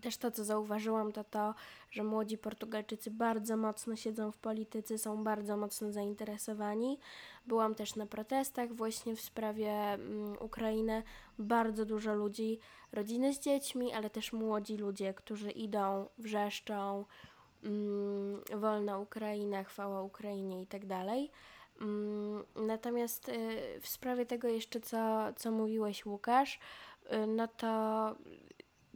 też 0.00 0.16
to, 0.16 0.30
co 0.30 0.44
zauważyłam, 0.44 1.12
to 1.12 1.24
to, 1.24 1.54
że 1.90 2.04
młodzi 2.04 2.38
Portugalczycy 2.38 3.10
bardzo 3.10 3.56
mocno 3.56 3.96
siedzą 3.96 4.32
w 4.32 4.38
polityce, 4.38 4.98
są 4.98 5.24
bardzo 5.24 5.56
mocno 5.56 5.92
zainteresowani. 5.92 6.98
Byłam 7.46 7.74
też 7.74 7.96
na 7.96 8.06
protestach 8.06 8.72
właśnie 8.72 9.16
w 9.16 9.20
sprawie 9.20 9.70
mm, 9.72 10.36
Ukrainy. 10.40 11.02
Bardzo 11.38 11.84
dużo 11.84 12.14
ludzi, 12.14 12.58
rodziny 12.92 13.34
z 13.34 13.40
dziećmi, 13.40 13.92
ale 13.92 14.10
też 14.10 14.32
młodzi 14.32 14.76
ludzie, 14.76 15.14
którzy 15.14 15.50
idą, 15.50 16.08
wrzeszczą, 16.18 17.04
wolna 18.56 18.98
Ukraina, 18.98 19.64
chwała 19.64 20.02
Ukrainie 20.02 20.62
i 20.62 20.66
tak 20.66 20.86
dalej. 20.86 21.30
Mm, 21.80 22.44
Natomiast 22.56 23.28
y, 23.28 23.32
w 23.80 23.88
sprawie 23.88 24.26
tego 24.26 24.48
jeszcze, 24.48 24.80
co, 24.80 25.32
co 25.36 25.50
mówiłeś, 25.50 26.06
Łukasz, 26.06 26.58
y, 27.12 27.26
no 27.26 27.48
to 27.48 28.14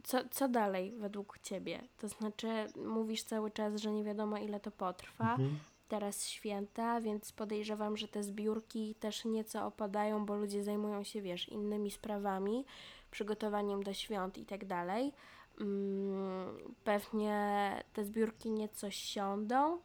co, 0.03 0.19
co 0.31 0.47
dalej 0.47 0.91
według 0.91 1.39
Ciebie? 1.39 1.81
To 1.97 2.07
znaczy, 2.07 2.47
mówisz 2.75 3.23
cały 3.23 3.51
czas, 3.51 3.75
że 3.81 3.91
nie 3.91 4.03
wiadomo, 4.03 4.37
ile 4.37 4.59
to 4.59 4.71
potrwa. 4.71 5.31
Mhm. 5.31 5.59
Teraz 5.87 6.25
święta, 6.25 7.01
więc 7.01 7.31
podejrzewam, 7.31 7.97
że 7.97 8.07
te 8.07 8.23
zbiórki 8.23 8.95
też 8.95 9.25
nieco 9.25 9.65
opadają, 9.65 10.25
bo 10.25 10.35
ludzie 10.35 10.63
zajmują 10.63 11.03
się, 11.03 11.21
wiesz, 11.21 11.49
innymi 11.49 11.91
sprawami, 11.91 12.65
przygotowaniem 13.11 13.83
do 13.83 13.93
świąt 13.93 14.37
i 14.37 14.45
tak 14.45 14.65
dalej. 14.65 15.13
Mm, 15.59 16.57
Pewnie 16.83 17.83
te 17.93 18.05
zbiórki 18.05 18.51
nieco 18.51 18.91
siądą. 18.91 19.79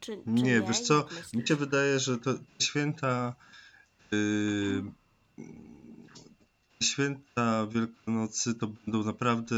Czy, 0.00 0.16
czy 0.16 0.22
nie, 0.26 0.42
Nie, 0.42 0.60
wiesz 0.62 0.80
co, 0.80 1.06
myślisz? 1.10 1.32
mi 1.32 1.46
się 1.48 1.56
wydaje, 1.56 1.98
że 1.98 2.18
to 2.18 2.34
święta 2.58 3.34
yy, 4.12 4.82
święta 6.82 7.66
Wielkanocy 7.66 8.54
to 8.54 8.66
będą 8.66 9.04
naprawdę 9.04 9.56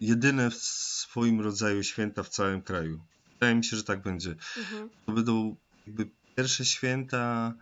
jedyne 0.00 0.50
w 0.50 0.54
swoim 0.54 1.40
rodzaju 1.40 1.82
święta 1.82 2.22
w 2.22 2.28
całym 2.28 2.62
kraju. 2.62 3.00
Wydaje 3.32 3.54
mi 3.54 3.64
się, 3.64 3.76
że 3.76 3.84
tak 3.84 4.02
będzie. 4.02 4.30
Mhm. 4.58 4.90
To 5.06 5.12
będą 5.12 5.56
jakby 5.86 6.08
pierwsze 6.36 6.64
święta 6.64 7.54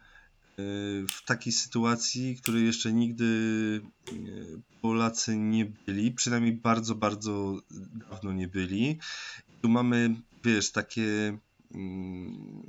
w 1.09 1.25
takiej 1.27 1.53
sytuacji, 1.53 2.37
której 2.37 2.67
jeszcze 2.67 2.93
nigdy 2.93 3.25
yy, 4.13 4.61
Polacy 4.83 5.37
nie 5.37 5.67
byli, 5.87 6.13
przynajmniej 6.13 6.53
bardzo, 6.53 6.95
bardzo 6.95 7.61
dawno 8.11 8.33
nie 8.33 8.49
byli. 8.49 8.99
Tu 9.63 9.69
mamy, 9.69 10.15
wiesz, 10.45 10.73
takie 10.73 11.39
mm, 11.75 12.63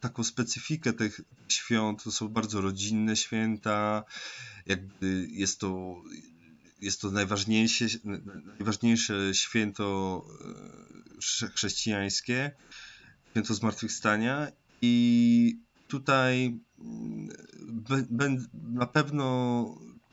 taką 0.00 0.24
specyfikę 0.24 0.92
tych 0.92 1.20
świąt. 1.48 2.04
To 2.04 2.12
są 2.12 2.28
bardzo 2.28 2.60
rodzinne 2.60 3.16
święta. 3.16 4.04
Jakby 4.66 5.26
jest 5.30 5.60
to, 5.60 6.02
jest 6.80 7.00
to 7.00 7.10
najważniejsze, 7.10 7.84
najważniejsze 8.58 9.34
święto 9.34 10.24
chrze- 11.18 11.50
chrześcijańskie, 11.54 12.50
święto 13.30 13.54
zmartwychwstania. 13.54 14.52
I 14.82 15.63
tutaj 15.88 16.60
mm, 16.78 17.28
na 18.52 18.86
pewno 18.86 19.64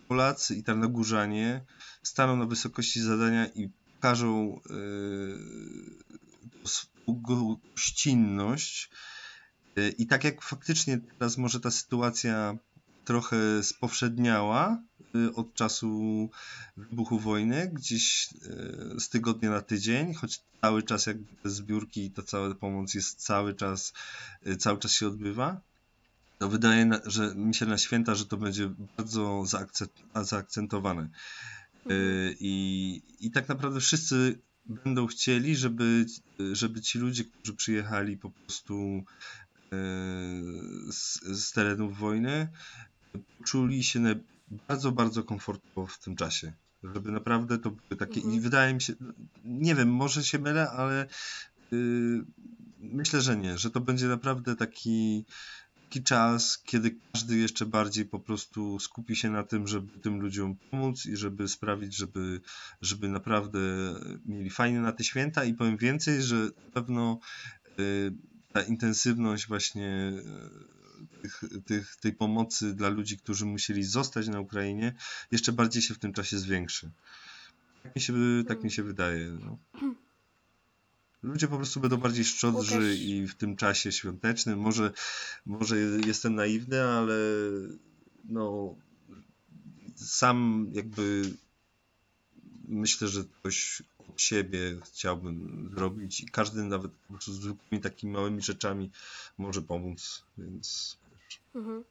Polacy 0.07 0.55
i 0.55 0.63
Tarnogórzanie 0.63 1.65
staną 2.03 2.35
na 2.35 2.45
wysokości 2.45 3.01
zadania 3.01 3.45
i 3.45 3.69
pokażą 3.95 4.59
e, 4.69 6.67
swoją 6.67 7.21
gościnność 7.21 8.89
Y, 9.77 9.89
I 9.97 10.07
tak 10.07 10.23
jak 10.23 10.41
faktycznie 10.41 10.99
teraz 11.19 11.37
może 11.37 11.59
ta 11.59 11.71
sytuacja 11.71 12.57
trochę 13.11 13.63
spowszedniała 13.63 14.83
y, 15.15 15.35
od 15.35 15.53
czasu 15.53 16.29
wybuchu 16.77 17.19
wojny, 17.19 17.71
gdzieś 17.73 18.29
y, 18.95 18.99
z 18.99 19.09
tygodnia 19.09 19.49
na 19.49 19.61
tydzień, 19.61 20.13
choć 20.13 20.41
cały 20.61 20.83
czas 20.83 21.05
jakby 21.05 21.35
te 21.43 21.49
zbiórki 21.49 22.05
i 22.05 22.11
ta 22.11 22.21
cała 22.21 22.55
pomoc 22.55 22.93
jest 22.93 23.23
cały 23.23 23.53
czas, 23.53 23.93
cały 24.59 24.79
czas 24.79 24.91
się 24.91 25.07
odbywa, 25.07 25.61
to 26.39 26.49
wydaje, 26.49 26.89
że 27.05 27.35
mi 27.35 27.55
się 27.55 27.65
na 27.65 27.77
święta, 27.77 28.15
że 28.15 28.25
to 28.25 28.37
będzie 28.37 28.73
bardzo 28.97 29.43
zaakcentowane. 30.21 31.09
I, 32.39 33.01
I 33.19 33.31
tak 33.31 33.49
naprawdę 33.49 33.79
wszyscy 33.79 34.39
będą 34.65 35.07
chcieli, 35.07 35.55
żeby, 35.55 36.05
żeby 36.51 36.81
ci 36.81 36.99
ludzie, 36.99 37.23
którzy 37.23 37.53
przyjechali 37.55 38.17
po 38.17 38.29
prostu 38.29 39.03
z, 40.91 41.21
z 41.23 41.51
terenów 41.51 41.97
wojny, 41.97 42.47
czuli 43.45 43.83
się 43.83 44.15
bardzo, 44.67 44.91
bardzo 44.91 45.23
komfortowo 45.23 45.87
w 45.87 45.99
tym 45.99 46.15
czasie. 46.15 46.53
Żeby 46.83 47.11
naprawdę 47.11 47.57
to 47.57 47.71
były 47.71 47.99
takie. 47.99 48.15
Mhm. 48.15 48.33
I 48.33 48.39
wydaje 48.39 48.73
mi 48.73 48.81
się, 48.81 48.93
nie 49.45 49.75
wiem, 49.75 49.93
może 49.93 50.23
się 50.23 50.39
mylę, 50.39 50.69
ale 50.69 51.07
yy, 51.71 52.25
myślę, 52.79 53.21
że 53.21 53.37
nie, 53.37 53.57
że 53.57 53.71
to 53.71 53.81
będzie 53.81 54.07
naprawdę 54.07 54.55
taki 54.55 55.25
taki 55.91 56.03
czas, 56.03 56.63
kiedy 56.65 56.97
każdy 57.13 57.37
jeszcze 57.37 57.65
bardziej 57.65 58.05
po 58.05 58.19
prostu 58.19 58.79
skupi 58.79 59.15
się 59.15 59.29
na 59.29 59.43
tym, 59.43 59.67
żeby 59.67 59.99
tym 59.99 60.21
ludziom 60.21 60.55
pomóc 60.55 61.05
i 61.05 61.17
żeby 61.17 61.47
sprawić, 61.47 61.95
żeby, 61.95 62.41
żeby 62.81 63.09
naprawdę 63.09 63.59
mieli 64.25 64.49
fajnie 64.49 64.79
na 64.79 64.91
te 64.91 65.03
święta 65.03 65.43
i 65.43 65.53
powiem 65.53 65.77
więcej, 65.77 66.21
że 66.21 66.35
na 66.35 66.71
pewno 66.73 67.19
y, 67.79 68.13
ta 68.53 68.61
intensywność 68.61 69.47
właśnie 69.47 70.13
y, 70.15 70.80
tych, 71.21 71.43
tych, 71.65 71.95
tej 71.95 72.13
pomocy 72.13 72.73
dla 72.73 72.89
ludzi, 72.89 73.17
którzy 73.17 73.45
musieli 73.45 73.83
zostać 73.83 74.27
na 74.27 74.39
Ukrainie, 74.39 74.93
jeszcze 75.31 75.51
bardziej 75.51 75.81
się 75.81 75.93
w 75.93 75.99
tym 75.99 76.13
czasie 76.13 76.39
zwiększy. 76.39 76.91
Tak 77.83 77.95
mi 77.95 78.01
się, 78.01 78.13
tak 78.47 78.63
mi 78.63 78.71
się 78.71 78.83
wydaje. 78.83 79.37
No. 79.45 79.57
Ludzie 81.23 81.47
po 81.47 81.57
prostu 81.57 81.79
będą 81.79 81.97
bardziej 81.97 82.25
szczodrzy 82.25 82.75
Łukasz... 82.75 82.99
i 82.99 83.27
w 83.27 83.35
tym 83.35 83.55
czasie 83.55 83.91
świątecznym. 83.91 84.59
Może, 84.59 84.91
może 85.45 85.77
jestem 85.79 86.35
naiwny, 86.35 86.83
ale 86.83 87.15
no 88.25 88.75
sam 89.95 90.67
jakby 90.73 91.33
myślę, 92.67 93.07
że 93.07 93.23
coś 93.43 93.81
od 94.09 94.21
siebie 94.21 94.77
chciałbym 94.85 95.69
zrobić 95.73 96.21
i 96.21 96.25
każdy 96.25 96.63
nawet 96.63 96.91
po 96.91 97.13
prostu 97.13 97.33
zwykłymi 97.33 97.81
takimi 97.81 98.13
małymi 98.13 98.41
rzeczami 98.41 98.91
może 99.37 99.61
pomóc, 99.61 100.23
więc... 100.37 100.97
Mhm. 101.55 101.83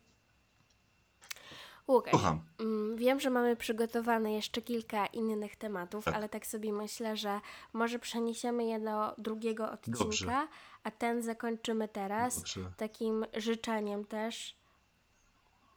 Łukasz, 1.89 2.13
Kocham. 2.13 2.41
Mm, 2.61 2.97
wiem, 2.97 3.21
że 3.21 3.31
mamy 3.31 3.57
przygotowane 3.57 4.33
jeszcze 4.33 4.63
kilka 4.63 5.07
innych 5.07 5.57
tematów, 5.57 6.05
tak. 6.05 6.15
ale 6.15 6.29
tak 6.29 6.47
sobie 6.47 6.73
myślę, 6.73 7.17
że 7.17 7.41
może 7.73 7.99
przeniesiemy 7.99 8.65
je 8.65 8.81
do 8.81 9.15
drugiego 9.19 9.71
odcinka, 9.71 10.05
Dobrze. 10.05 10.49
a 10.83 10.91
ten 10.91 11.23
zakończymy 11.23 11.89
teraz 11.89 12.37
Dobrze. 12.37 12.73
takim 12.77 13.27
życzeniem 13.37 14.05
też 14.05 14.57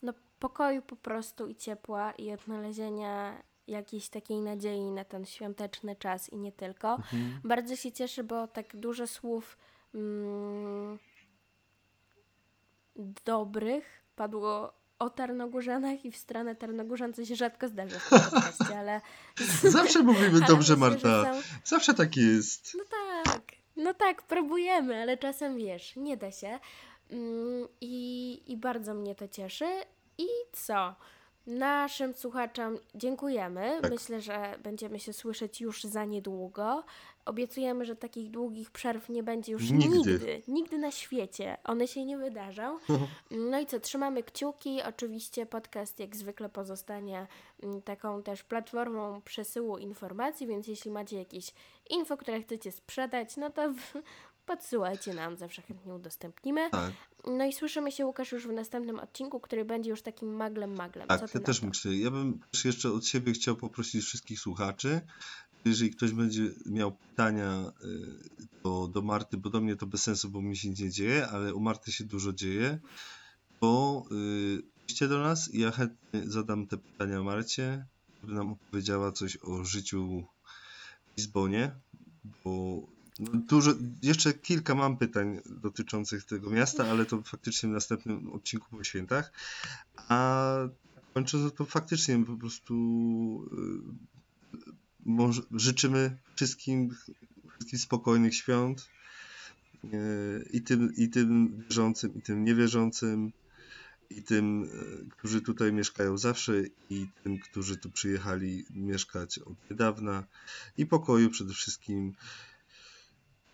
no, 0.03 0.13
pokoju 0.39 0.81
po 0.81 0.95
prostu 0.95 1.47
i 1.47 1.55
ciepła 1.55 2.11
i 2.11 2.31
odnalezienia 2.31 3.43
jakiejś 3.67 4.09
takiej 4.09 4.41
nadziei 4.41 4.91
na 4.91 5.05
ten 5.05 5.25
świąteczny 5.25 5.95
czas 5.95 6.29
i 6.29 6.37
nie 6.37 6.51
tylko. 6.51 6.95
Mhm. 6.95 7.39
Bardzo 7.43 7.75
się 7.75 7.91
cieszę, 7.91 8.23
bo 8.23 8.47
tak 8.47 8.75
dużo 8.77 9.07
słów 9.07 9.57
mm, 9.95 10.99
dobrych 13.25 14.03
padło 14.15 14.73
o 14.99 15.09
Tarnogórzanach 15.09 16.05
i 16.05 16.11
w 16.11 16.17
stronę 16.17 16.55
Tarnogórzan, 16.55 17.13
co 17.13 17.25
się 17.25 17.35
rzadko 17.35 17.67
zdarza 17.67 17.99
w 17.99 18.09
tym 18.09 18.19
podcaście, 18.19 18.79
ale... 18.79 19.01
Zawsze 19.71 20.03
mówimy 20.03 20.41
dobrze, 20.41 20.75
Marta. 20.75 21.33
Są... 21.33 21.41
Zawsze 21.63 21.93
tak 21.93 22.17
jest. 22.17 22.77
No 22.77 22.83
tak, 23.23 23.41
no 23.75 23.93
tak, 23.93 24.21
próbujemy, 24.21 25.01
ale 25.01 25.17
czasem 25.17 25.57
wiesz, 25.57 25.95
nie 25.95 26.17
da 26.17 26.31
się. 26.31 26.59
Mm, 27.11 27.67
I, 27.81 28.41
I 28.47 28.57
bardzo 28.57 28.93
mnie 28.93 29.15
to 29.15 29.27
cieszy. 29.27 29.65
I 30.17 30.27
co? 30.51 30.95
Naszym 31.47 32.13
słuchaczom 32.13 32.77
dziękujemy. 32.95 33.79
Tak. 33.81 33.91
Myślę, 33.91 34.21
że 34.21 34.55
będziemy 34.63 34.99
się 34.99 35.13
słyszeć 35.13 35.61
już 35.61 35.83
za 35.83 36.05
niedługo. 36.05 36.83
Obiecujemy, 37.25 37.85
że 37.85 37.95
takich 37.95 38.31
długich 38.31 38.71
przerw 38.71 39.09
nie 39.09 39.23
będzie 39.23 39.51
już 39.51 39.71
nigdy. 39.71 39.97
Nigdy, 39.97 40.41
nigdy 40.47 40.77
na 40.77 40.91
świecie. 40.91 41.57
One 41.63 41.87
się 41.87 42.05
nie 42.05 42.17
wydarzą. 42.17 42.77
No 43.31 43.59
i 43.59 43.65
co, 43.65 43.79
trzymamy 43.79 44.23
kciuki. 44.23 44.81
Oczywiście 44.81 45.45
podcast 45.45 45.99
jak 45.99 46.15
zwykle 46.15 46.49
pozostanie 46.49 47.27
mm, 47.63 47.81
taką 47.81 48.23
też 48.23 48.43
platformą 48.43 49.21
przesyłu 49.21 49.77
informacji, 49.77 50.47
więc 50.47 50.67
jeśli 50.67 50.91
macie 50.91 51.17
jakieś 51.17 51.53
info, 51.89 52.17
które 52.17 52.41
chcecie 52.41 52.71
sprzedać, 52.71 53.37
no 53.37 53.49
to 53.49 53.73
podsyłajcie 54.45 55.13
nam, 55.13 55.37
zawsze 55.37 55.61
chętnie 55.61 55.93
udostępnimy. 55.93 56.69
Tak. 56.69 56.93
No 57.27 57.45
i 57.45 57.53
słyszymy 57.53 57.91
się, 57.91 58.05
Łukasz, 58.05 58.31
już 58.31 58.47
w 58.47 58.51
następnym 58.51 58.99
odcinku, 58.99 59.39
który 59.39 59.65
będzie 59.65 59.89
już 59.89 60.01
takim 60.01 60.35
maglem, 60.35 60.75
maglem. 60.75 61.07
Tak, 61.07 61.33
ja 61.33 61.39
też 61.39 61.61
myślę. 61.61 61.95
Ja 61.95 62.11
bym 62.11 62.39
też 62.51 62.65
jeszcze 62.65 62.91
od 62.91 63.05
siebie 63.05 63.33
chciał 63.33 63.55
poprosić 63.55 64.05
wszystkich 64.05 64.39
słuchaczy, 64.39 65.01
jeżeli 65.65 65.91
ktoś 65.91 66.11
będzie 66.11 66.43
miał 66.65 66.91
pytania 66.91 67.71
do, 68.63 68.85
y, 68.85 68.91
do 68.91 69.01
Marty, 69.01 69.37
bo 69.37 69.49
do 69.49 69.61
mnie 69.61 69.75
to 69.75 69.85
bez 69.85 70.03
sensu, 70.03 70.29
bo 70.29 70.41
mi 70.41 70.57
się 70.57 70.69
nic 70.69 70.79
nie 70.79 70.89
dzieje, 70.89 71.27
ale 71.27 71.53
u 71.53 71.59
Marty 71.59 71.91
się 71.91 72.03
dużo 72.03 72.33
dzieje, 72.33 72.79
to 73.59 74.03
yy, 74.99 75.07
do 75.07 75.19
nas 75.19 75.53
i 75.53 75.59
ja 75.59 75.71
chętnie 75.71 76.21
zadam 76.25 76.67
te 76.67 76.77
pytania 76.77 77.23
Marcie, 77.23 77.85
żeby 78.21 78.33
nam 78.33 78.51
opowiedziała 78.51 79.11
coś 79.11 79.37
o 79.41 79.63
życiu 79.63 80.23
w 81.13 81.17
Lizbonie, 81.17 81.71
bo 82.43 82.81
dużo, 83.19 83.73
jeszcze 84.01 84.33
kilka 84.33 84.75
mam 84.75 84.97
pytań 84.97 85.39
dotyczących 85.45 86.25
tego 86.25 86.49
miasta, 86.49 86.85
ale 86.85 87.05
to 87.05 87.21
faktycznie 87.21 87.69
w 87.69 87.71
następnym 87.71 88.33
odcinku 88.33 88.77
po 88.77 88.83
świętach. 88.83 89.31
A 89.95 90.55
kończąc, 91.13 91.53
to 91.53 91.65
faktycznie 91.65 92.25
po 92.25 92.37
prostu 92.37 92.75
może, 95.05 95.41
życzymy 95.51 96.17
wszystkim, 96.35 96.95
wszystkim 97.49 97.79
spokojnych 97.79 98.35
świąt 98.35 98.89
yy, 99.83 100.49
i 100.53 100.61
tym, 100.61 100.95
i 100.95 101.09
tym 101.09 101.63
wierzącym, 101.69 102.15
i 102.15 102.21
tym 102.21 102.45
niewierzącym, 102.45 103.31
i 104.09 104.23
tym, 104.23 104.61
yy, 104.61 105.05
którzy 105.09 105.41
tutaj 105.41 105.73
mieszkają 105.73 106.17
zawsze, 106.17 106.53
i 106.89 107.07
tym, 107.23 107.39
którzy 107.39 107.77
tu 107.77 107.91
przyjechali 107.91 108.65
mieszkać 108.69 109.39
od 109.39 109.69
niedawna, 109.69 110.23
i 110.77 110.85
pokoju 110.85 111.29
przede 111.29 111.53
wszystkim 111.53 112.13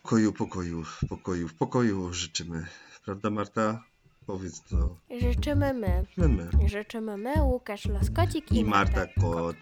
Pokoju, 0.02 0.32
pokoju, 0.32 0.82
pokoju, 1.08 1.48
w 1.48 1.54
pokoju 1.54 2.12
życzymy. 2.12 2.66
Prawda, 3.04 3.30
Marta? 3.30 3.84
Powiedz 4.26 4.62
to. 4.62 4.96
Życzymy 5.20 5.74
my. 5.74 6.04
My. 6.16 6.68
Życzymy 6.68 7.16
my, 7.16 7.42
Łukasz 7.42 7.86
Laskocik 7.86 8.52
i, 8.52 8.58
I 8.58 8.64
Marta, 8.64 9.06
Kot. 9.20 9.56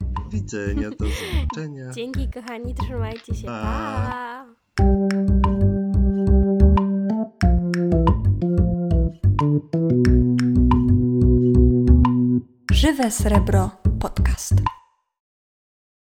Do 0.00 0.30
widzenia, 0.30 0.90
do 0.90 1.06
zobaczenia. 1.06 1.90
Dzięki, 1.92 2.28
kochani, 2.30 2.74
trzymajcie 2.74 3.34
się. 3.34 3.46
Pa. 3.46 3.62
pa. 3.62 4.46
Żywe 12.72 13.10
Srebro 13.10 13.70
Podcast. 14.00 14.54